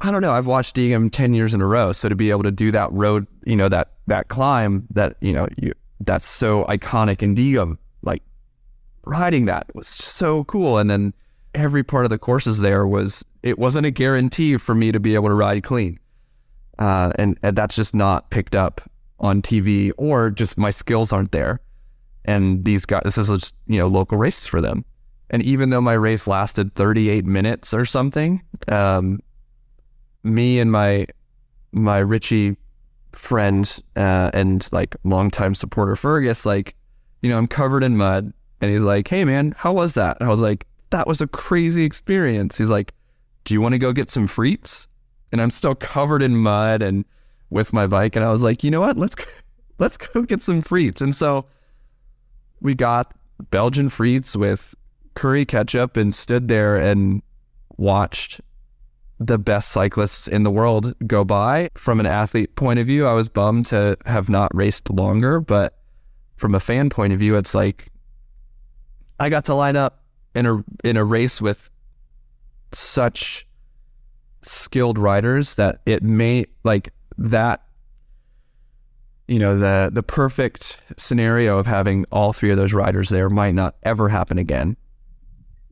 [0.00, 1.92] I don't know, I've watched Diegem 10 years in a row.
[1.92, 5.32] So to be able to do that road, you know, that, that climb that, you
[5.32, 8.22] know, you, that's so iconic in Diegem, like
[9.04, 10.78] riding that was so cool.
[10.78, 11.12] And then
[11.54, 15.14] every part of the courses there was, it wasn't a guarantee for me to be
[15.14, 15.98] able to ride clean.
[16.78, 18.80] Uh, and, and that's just not picked up
[19.18, 21.60] on TV or just my skills aren't there.
[22.24, 24.84] And these guys, this is just, you know, local races for them.
[25.30, 29.20] And even though my race lasted 38 minutes or something, um,
[30.22, 31.06] me and my,
[31.72, 32.56] my Ritchey
[33.12, 36.74] friend, uh, and like longtime supporter Fergus, like,
[37.22, 40.18] you know, I'm covered in mud and he's like, Hey man, how was that?
[40.20, 42.58] And I was like, that was a crazy experience.
[42.58, 42.92] He's like,
[43.44, 44.88] do you want to go get some frites?
[45.32, 47.04] And I'm still covered in mud and
[47.48, 48.16] with my bike.
[48.16, 48.96] And I was like, you know what?
[48.96, 49.16] Let's
[49.78, 51.00] let's go get some frites.
[51.00, 51.46] And so
[52.60, 53.14] we got
[53.50, 54.74] Belgian frites with
[55.14, 57.22] curry ketchup and stood there and
[57.76, 58.40] watched
[59.20, 61.68] the best cyclists in the world go by.
[61.74, 65.76] From an athlete point of view, I was bummed to have not raced longer, but
[66.36, 67.88] from a fan point of view, it's like
[69.20, 70.02] I got to line up
[70.34, 71.70] in a in a race with
[72.72, 73.46] such
[74.42, 77.62] skilled riders that it may like that
[79.28, 83.54] you know the the perfect scenario of having all three of those riders there might
[83.54, 84.78] not ever happen again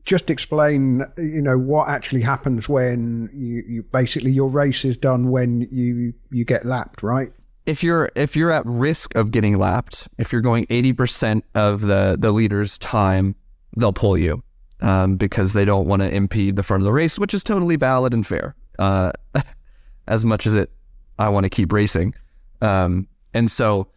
[0.09, 5.29] Just explain, you know, what actually happens when you, you basically your race is done
[5.29, 7.31] when you you get lapped, right?
[7.69, 12.17] if you're if you're at risk of getting lapped if you're going 80% of the
[12.17, 13.35] the leader's time
[13.77, 14.41] they'll pull you
[14.81, 17.75] um, because they don't want to impede the front of the race which is totally
[17.75, 19.11] valid and fair uh,
[20.07, 20.71] as much as it
[21.19, 22.15] I want to keep racing
[22.59, 23.89] um, and so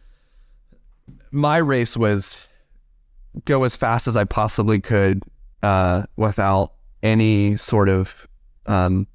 [1.31, 2.47] my race was
[3.45, 5.23] go as fast as I possibly could
[5.63, 8.27] uh, without any sort of
[8.67, 9.07] um,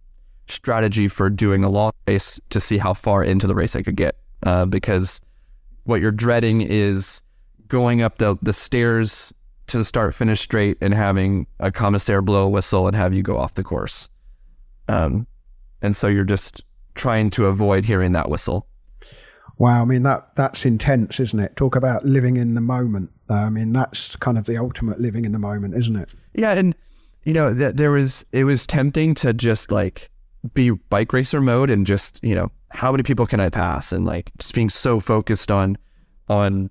[0.49, 3.97] strategy for doing a long race to see how far into the race I could
[3.97, 4.17] get.
[4.43, 5.21] Uh, because
[5.85, 7.23] what you're dreading is
[7.69, 9.33] going up the, the stairs
[9.67, 13.23] to the start finish straight and having a commissaire blow a whistle and have you
[13.23, 14.09] go off the course.
[14.89, 15.27] Um,
[15.83, 16.63] and so you're just
[16.95, 18.67] trying to avoid hearing that whistle.
[19.59, 21.57] Wow, I mean that that's intense, isn't it?
[21.57, 23.11] Talk about living in the moment.
[23.31, 26.14] I mean that's kind of the ultimate living in the moment, isn't it?
[26.35, 26.74] Yeah, and
[27.24, 30.11] you know, th- there was it was tempting to just like
[30.55, 34.05] be bike racer mode and just you know how many people can I pass and
[34.05, 35.76] like just being so focused on
[36.29, 36.70] on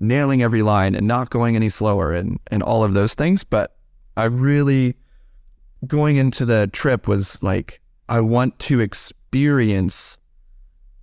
[0.00, 3.44] nailing every line and not going any slower and and all of those things.
[3.44, 3.76] But
[4.16, 4.96] I really
[5.86, 10.18] going into the trip was like I want to experience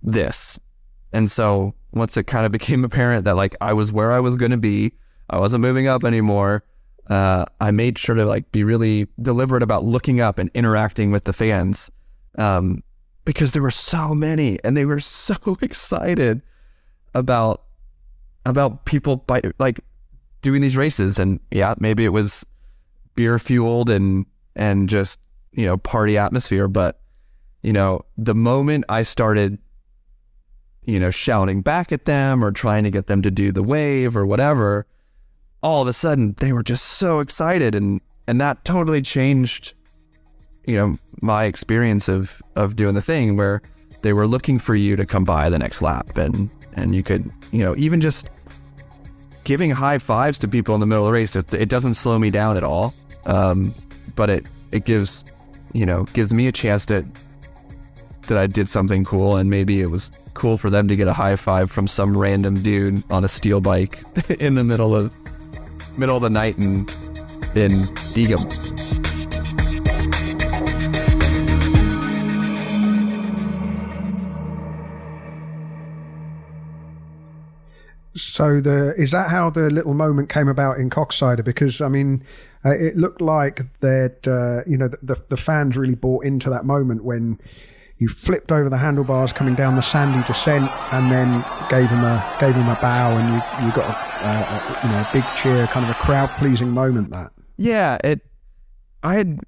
[0.02, 0.58] this.
[1.12, 4.36] And so once it kind of became apparent that like I was where I was
[4.36, 4.92] going to be,
[5.30, 6.64] I wasn't moving up anymore.
[7.08, 11.24] Uh, I made sure to like be really deliberate about looking up and interacting with
[11.24, 11.90] the fans,
[12.38, 12.82] um,
[13.24, 16.42] because there were so many and they were so excited
[17.14, 17.62] about
[18.44, 19.80] about people by like
[20.42, 21.18] doing these races.
[21.18, 22.44] And yeah, maybe it was
[23.14, 25.20] beer fueled and and just
[25.52, 27.00] you know party atmosphere, but
[27.62, 29.58] you know the moment I started
[30.84, 34.16] you know, shouting back at them or trying to get them to do the wave
[34.16, 34.86] or whatever,
[35.62, 39.74] all of a sudden they were just so excited and and that totally changed
[40.66, 43.62] you know, my experience of of doing the thing where
[44.02, 47.30] they were looking for you to come by the next lap and and you could,
[47.50, 48.30] you know, even just
[49.44, 52.18] giving high fives to people in the middle of the race, it, it doesn't slow
[52.18, 52.94] me down at all.
[53.26, 53.74] Um,
[54.14, 55.24] but it it gives,
[55.72, 57.04] you know, gives me a chance to
[58.26, 61.12] that I did something cool and maybe it was cool for them to get a
[61.12, 64.02] high five from some random dude on a steel bike
[64.40, 65.12] in the middle of
[65.96, 66.80] middle of the night in
[67.54, 68.50] in Diegem.
[78.14, 81.44] So the is that how the little moment came about in Koksijde?
[81.44, 82.22] Because I mean,
[82.64, 86.50] uh, it looked like that uh, you know the, the, the fans really bought into
[86.50, 87.38] that moment when
[88.02, 92.36] you flipped over the handlebars coming down the sandy descent, and then gave him a
[92.40, 95.68] gave him a bow, and you you got a, a you know a big cheer,
[95.68, 97.10] kind of a crowd pleasing moment.
[97.10, 98.20] That yeah, it.
[99.04, 99.40] I had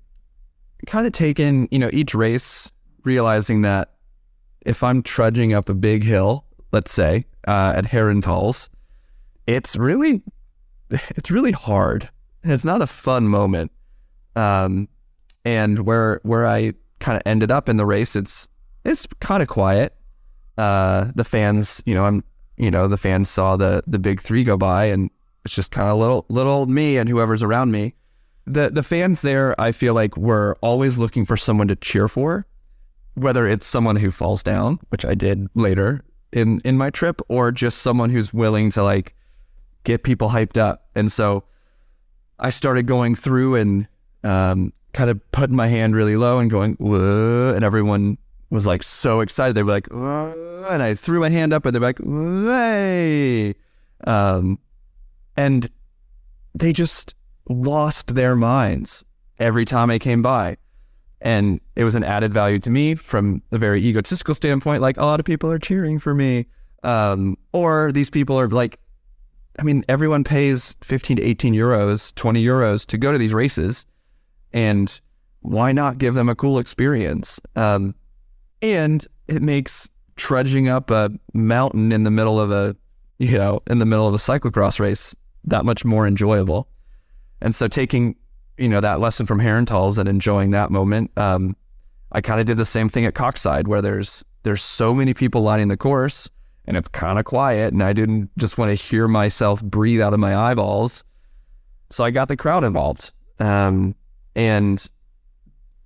[0.87, 3.95] kind of taken you know each race realizing that
[4.65, 8.71] if I'm trudging up a big hill, let's say uh, at Herentals,
[9.49, 10.23] it's really
[10.91, 12.09] it's really hard.
[12.45, 13.73] It's not a fun moment.
[14.37, 14.89] Um,
[15.45, 18.49] and where where I kind of ended up in the race, it's
[18.84, 19.95] it's kind of quiet.
[20.57, 22.22] Uh, the fans, you know, I'm,
[22.57, 25.11] you know, the fans saw the the big three go by, and
[25.45, 27.95] it's just kind of little little me and whoever's around me.
[28.47, 32.47] The the fans there, I feel like, were always looking for someone to cheer for,
[33.14, 37.51] whether it's someone who falls down, which I did later in in my trip, or
[37.53, 39.14] just someone who's willing to like
[39.84, 40.88] get people hyped up.
[40.95, 41.45] And so
[42.38, 43.88] I started going through and
[44.22, 48.16] um, kind of putting my hand really low and going, Whoa, and everyone
[48.49, 49.55] was like so excited.
[49.55, 53.55] They were like, Whoa, and I threw my hand up and they're like, hey.
[54.07, 54.59] Um,
[55.36, 55.68] and
[56.55, 57.14] they just
[57.49, 59.05] lost their minds
[59.38, 60.57] every time I came by.
[61.20, 64.82] And it was an added value to me from a very egotistical standpoint.
[64.82, 66.47] Like a lot of people are cheering for me.
[66.82, 68.78] Um, or these people are like,
[69.59, 73.86] I mean, everyone pays 15 to 18 euros, 20 euros to go to these races
[74.55, 75.01] and
[75.41, 77.39] why not give them a cool experience?
[77.57, 77.95] Um,
[78.63, 82.75] and it makes trudging up a mountain in the middle of a,
[83.19, 86.69] you know, in the middle of a cyclocross race that much more enjoyable.
[87.43, 88.17] And so taking,
[88.57, 91.57] you know, that lesson from Herentals and enjoying that moment, um,
[92.13, 95.43] I kind of did the same thing at Koksijde where there's there's so many people
[95.43, 96.31] lining the course
[96.67, 100.15] and it's kind of quiet and I didn't just want to hear myself breathe out
[100.15, 101.03] of my eyeballs.
[101.91, 103.11] So I got the crowd involved.
[103.41, 103.97] Um,
[104.35, 104.89] and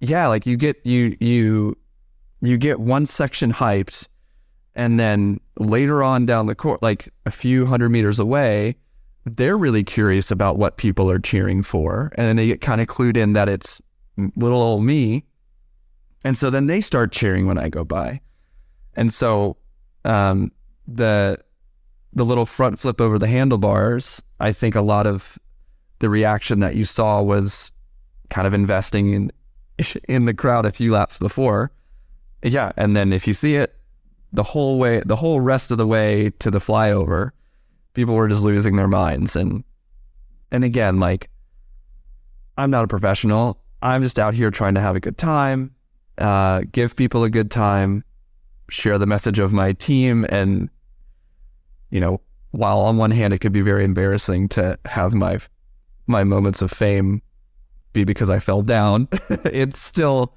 [0.00, 1.76] yeah, like you get you you
[2.40, 4.08] you get one section hyped,
[4.74, 8.76] and then later on down the court, like a few hundred meters away,
[9.24, 12.86] they're really curious about what people are cheering for, and then they get kind of
[12.86, 13.82] clued in that it's
[14.36, 15.24] little old me,
[16.24, 18.20] and so then they start cheering when I go by,
[18.94, 19.56] and so
[20.04, 20.52] um,
[20.86, 21.38] the
[22.12, 25.38] the little front flip over the handlebars, I think a lot of
[25.98, 27.72] the reaction that you saw was
[28.30, 29.32] kind of investing in
[30.08, 31.72] in the crowd a few laps before.
[32.42, 33.74] Yeah, and then if you see it
[34.32, 37.30] the whole way, the whole rest of the way to the flyover,
[37.94, 39.34] people were just losing their minds.
[39.34, 39.64] And
[40.50, 41.30] and again, like
[42.56, 43.60] I'm not a professional.
[43.82, 45.74] I'm just out here trying to have a good time,
[46.18, 48.02] uh, give people a good time,
[48.68, 50.68] share the message of my team, and
[51.90, 52.20] you know
[52.50, 55.38] while on one hand it could be very embarrassing to have my
[56.06, 57.22] my moments of fame
[57.92, 59.08] be because I fell down,
[59.44, 60.34] it's still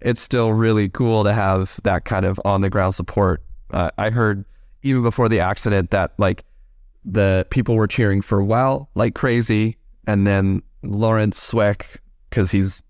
[0.00, 3.42] it's still really cool to have that kind of on the ground support.
[3.70, 4.44] Uh, I heard
[4.82, 6.44] even before the accident that like
[7.04, 11.98] the people were cheering for Wout like crazy, and then Laurens Sweeck
[12.30, 12.82] because he's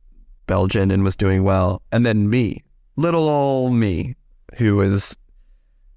[0.46, 2.64] Belgian and was doing well, and then me,
[2.96, 4.14] little old me,
[4.56, 5.16] who is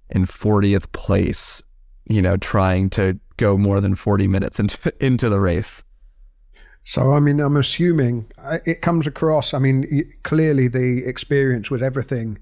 [0.10, 1.62] in 40th place,
[2.06, 5.84] you know, trying to go more than 40 minutes into into the race.
[6.90, 9.54] So, I mean, I'm assuming uh, it comes across.
[9.54, 12.40] I mean, clearly the experience was everything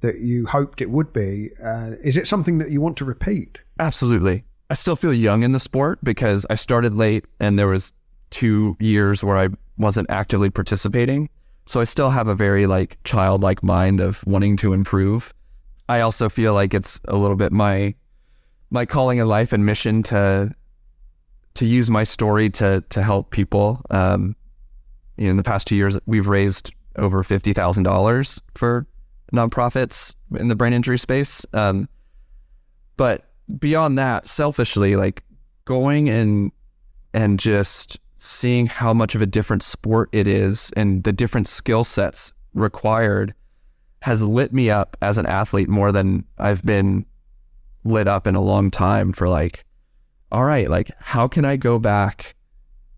[0.00, 1.50] that you hoped it would be.
[1.62, 3.60] Uh, is it something that you want to repeat?
[3.78, 4.44] Absolutely.
[4.70, 7.92] I still feel young in the sport because I started late and there was
[8.30, 11.28] two years where I wasn't actively participating.
[11.66, 15.34] So I still have a very like childlike mind of wanting to improve.
[15.90, 17.94] I also feel like it's a little bit my
[18.70, 20.54] my calling in life and mission to
[21.54, 23.82] to use my story to to help people.
[23.90, 24.36] Um,
[25.16, 28.86] you know, in the past two years, we've raised over fifty thousand dollars for
[29.32, 31.44] nonprofits in the brain injury space.
[31.52, 31.88] Um,
[32.96, 35.22] but beyond that, selfishly, like
[35.64, 36.52] going and
[37.12, 41.82] and just seeing how much of a different sport it is and the different skill
[41.84, 43.34] sets required
[44.02, 47.06] has lit me up as an athlete more than I've been
[47.82, 49.64] lit up in a long time for like
[50.32, 52.34] all right, like how can I go back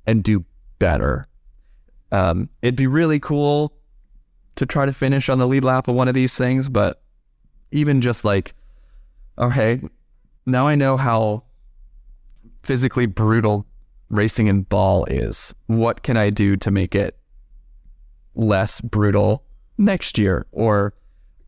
[0.06, 0.44] and do
[0.78, 1.28] better?
[2.10, 3.74] Um, it'd be really cool
[4.56, 7.02] to try to finish on the lead lap of one of these things, but
[7.70, 8.54] even just like,
[9.38, 9.80] okay,
[10.44, 11.44] now I know how
[12.62, 13.66] physically brutal
[14.10, 15.54] racing in Baal is.
[15.66, 17.16] What can I do to make it
[18.34, 19.44] less brutal
[19.78, 20.46] next year?
[20.52, 20.92] Or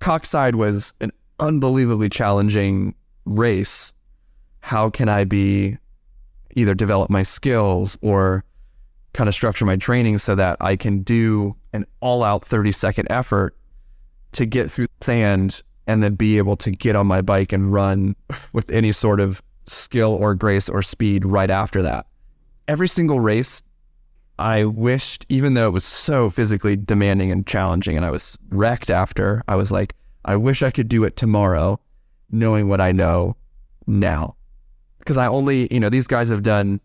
[0.01, 2.95] Koksijde was an unbelievably challenging
[3.27, 3.93] race
[4.65, 5.77] how can I be
[6.57, 8.45] either develop my skills or
[9.13, 13.09] kind of structure my training so that I can do an all out 30 second
[13.11, 13.55] effort
[14.33, 18.17] to get through sand and then be able to get on my bike and run
[18.55, 22.07] with any sort of skill or grace or speed right after that.
[22.67, 23.63] Every single race,
[24.39, 28.89] I wished, even though it was so physically demanding and challenging and I was wrecked
[28.89, 29.95] after, I was like,
[30.25, 31.81] I wish I could do it tomorrow,
[32.31, 33.37] knowing what I know
[33.87, 34.37] now
[35.05, 36.81] because I only, you know, these guys have done,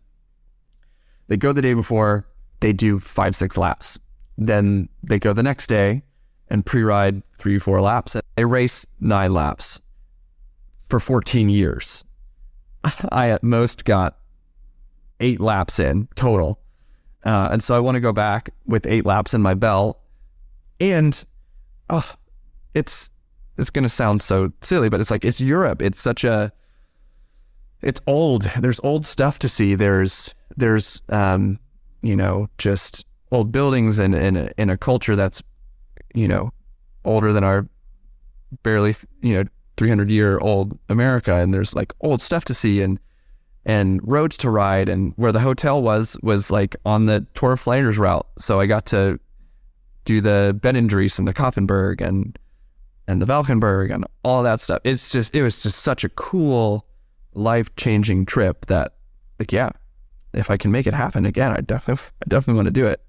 [1.28, 2.26] they go the day before,
[2.60, 3.98] they do five, six laps.
[4.36, 6.02] Then they go the next day
[6.48, 8.14] and pre ride three, four laps.
[8.14, 9.80] And they race nine laps
[10.86, 12.04] for 14 years.
[13.10, 14.18] I at most got
[15.18, 16.60] eight laps in total.
[17.24, 19.98] Uh, and so I want to go back with eight laps in my belt.
[20.78, 21.24] And
[21.88, 22.14] oh,
[22.74, 23.10] it's
[23.56, 25.82] it's going to sound so silly, but it's like it's Europe.
[25.82, 26.52] It's such a
[27.82, 28.42] it's old.
[28.58, 29.74] There's old stuff to see.
[29.74, 31.58] There's there's um,
[32.02, 35.42] you know just old buildings and in, in, in a culture that's
[36.14, 36.52] you know
[37.04, 37.68] older than our
[38.62, 39.44] barely you know
[39.76, 41.34] 300 year old America.
[41.36, 43.00] And there's like old stuff to see and
[43.64, 44.88] and roads to ride.
[44.88, 48.26] And where the hotel was was like on the Tour of Flanders route.
[48.38, 49.18] So I got to
[50.04, 52.38] do the Berendries and the Koppenberg and
[53.08, 54.80] and the Valkenberg and all that stuff.
[54.84, 56.84] It's just it was just such a cool
[57.40, 58.94] life changing trip that,
[59.38, 59.70] like, yeah,
[60.32, 63.02] if I can make it happen again, I definitely, I definitely want to do it.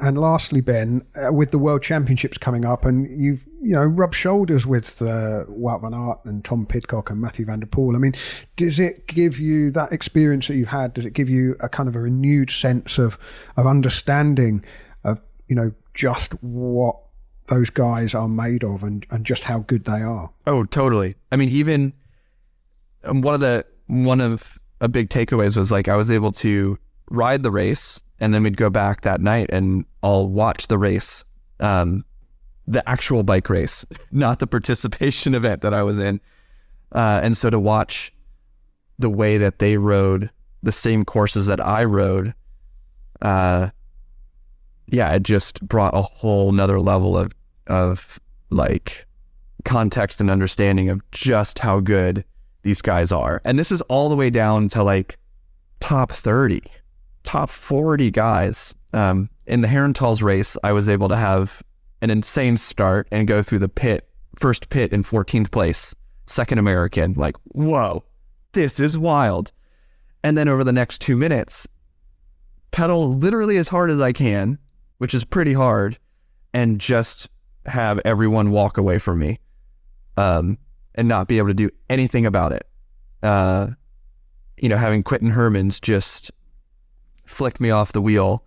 [0.00, 4.14] And lastly, Ben, uh, with the World Championships coming up, and you've you know rubbed
[4.14, 7.96] shoulders with uh, Wout van Aert and Tom Pidcock and Mathieu van der Poel.
[7.96, 8.12] I mean,
[8.56, 10.94] does it give you that experience that you've had?
[10.94, 13.18] Does it give you a kind of a renewed sense of
[13.56, 14.64] of understanding
[15.02, 16.96] of you know just what
[17.48, 20.30] those guys are made of and, and just how good they are?
[20.46, 21.16] Oh, totally.
[21.32, 21.94] I mean, even
[23.04, 26.78] one of the one of a big takeaways was like I was able to
[27.10, 31.24] ride the race and then we'd go back that night and I'll watch the race,
[31.58, 32.04] um,
[32.66, 36.20] the actual bike race, not the participation event that I was in.
[36.92, 38.12] Uh, and so to watch
[38.98, 40.30] the way that they rode
[40.62, 42.34] the same courses that I rode,
[43.22, 43.70] uh,
[44.86, 47.32] yeah, it just brought a whole nother level of
[47.66, 48.18] of
[48.50, 49.06] like
[49.64, 52.24] context and understanding of just how good
[52.62, 53.40] these guys are.
[53.44, 55.18] And this is all the way down to like
[55.80, 56.62] top 30,
[57.24, 58.74] top 40 guys.
[58.92, 61.62] Um, in the Herentals race, I was able to have
[62.02, 64.08] an insane start and go through the pit,
[64.38, 65.94] first pit in 14th place,
[66.26, 67.14] second American.
[67.14, 68.04] Like, whoa,
[68.52, 69.52] this is wild.
[70.22, 71.66] And then over the next two minutes,
[72.70, 74.58] pedal literally as hard as I can,
[74.98, 75.98] which is pretty hard,
[76.52, 77.30] and just
[77.66, 79.38] have everyone walk away from me.
[80.16, 80.58] Um,
[80.94, 82.66] and not be able to do anything about it.
[83.22, 83.68] Uh,
[84.58, 86.30] you know, having Quinten Hermans just
[87.24, 88.44] flick me off the wheel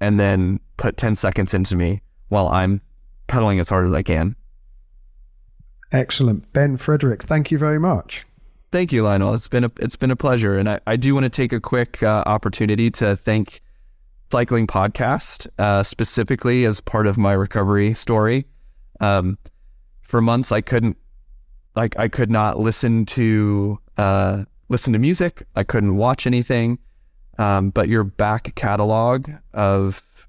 [0.00, 2.80] and then put 10 seconds into me while I'm
[3.26, 4.36] pedaling as hard as I can.
[5.92, 6.52] Excellent.
[6.52, 8.24] Ben Frederick, thank you very much.
[8.72, 9.34] Thank you, Lionel.
[9.34, 11.58] It's been a it's been a pleasure, and I, I do want to take a
[11.58, 13.62] quick uh, opportunity to thank
[14.30, 18.46] Cycling Podcast uh, specifically as part of my recovery story.
[19.00, 19.38] Um,
[20.02, 20.96] for months, I couldn't
[21.76, 25.46] like I could not listen to uh, listen to music.
[25.54, 26.78] I couldn't watch anything.
[27.38, 30.28] Um, but your back catalog of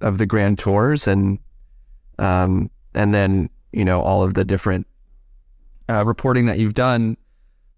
[0.00, 1.38] of the grand tours and
[2.18, 4.86] um, and then you know all of the different
[5.88, 7.16] uh, reporting that you've done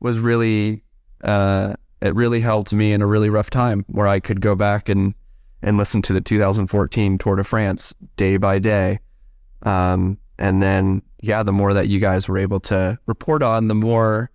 [0.00, 0.84] was really
[1.22, 4.88] uh, it really helped me in a really rough time where I could go back
[4.88, 5.14] and
[5.62, 8.98] and listen to the 2014 Tour de France day by day.
[9.62, 13.74] Um, and then yeah, the more that you guys were able to report on, the
[13.74, 14.30] more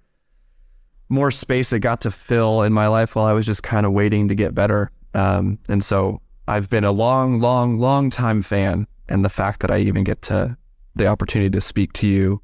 [1.09, 3.93] more space it got to fill in my life while I was just kind of
[3.93, 4.91] waiting to get better.
[5.13, 9.71] Um, and so I've been a long, long, long time fan, and the fact that
[9.71, 10.57] I even get to
[10.95, 12.41] the opportunity to speak to you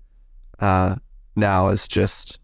[0.60, 0.96] uh,
[1.36, 2.40] now is just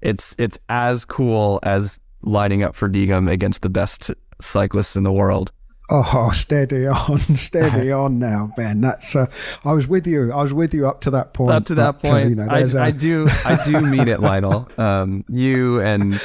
[0.00, 4.10] it's it's as cool as lining up for Diegem against the best
[4.40, 5.52] cyclists in the world.
[5.90, 8.80] Oh, steady on, steady on now, Ben.
[8.80, 9.26] That's uh,
[9.64, 10.32] I was with you.
[10.32, 11.50] I was with you up to that point.
[11.50, 12.78] Up to that point, uh, you know, I, a...
[12.78, 14.68] I, do, I do mean it, Lionel.
[14.78, 16.20] Um, you and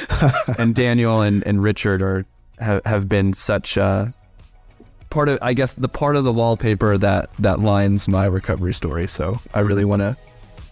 [0.58, 2.24] and Daniel and, and Richard are
[2.58, 4.06] have, have been such uh,
[5.10, 9.06] part of, I guess, the part of the wallpaper that that lines my recovery story.
[9.08, 10.16] So I really want to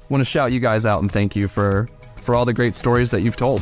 [0.08, 3.10] want to shout you guys out and thank you for for all the great stories
[3.10, 3.60] that you've told.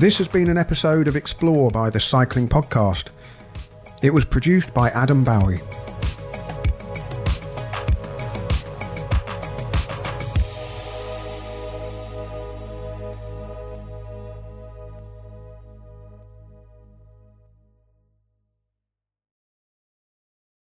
[0.00, 3.08] This has been an episode of Explore by the Cycling Podcast.
[4.00, 5.60] It was produced by Adam Bowie.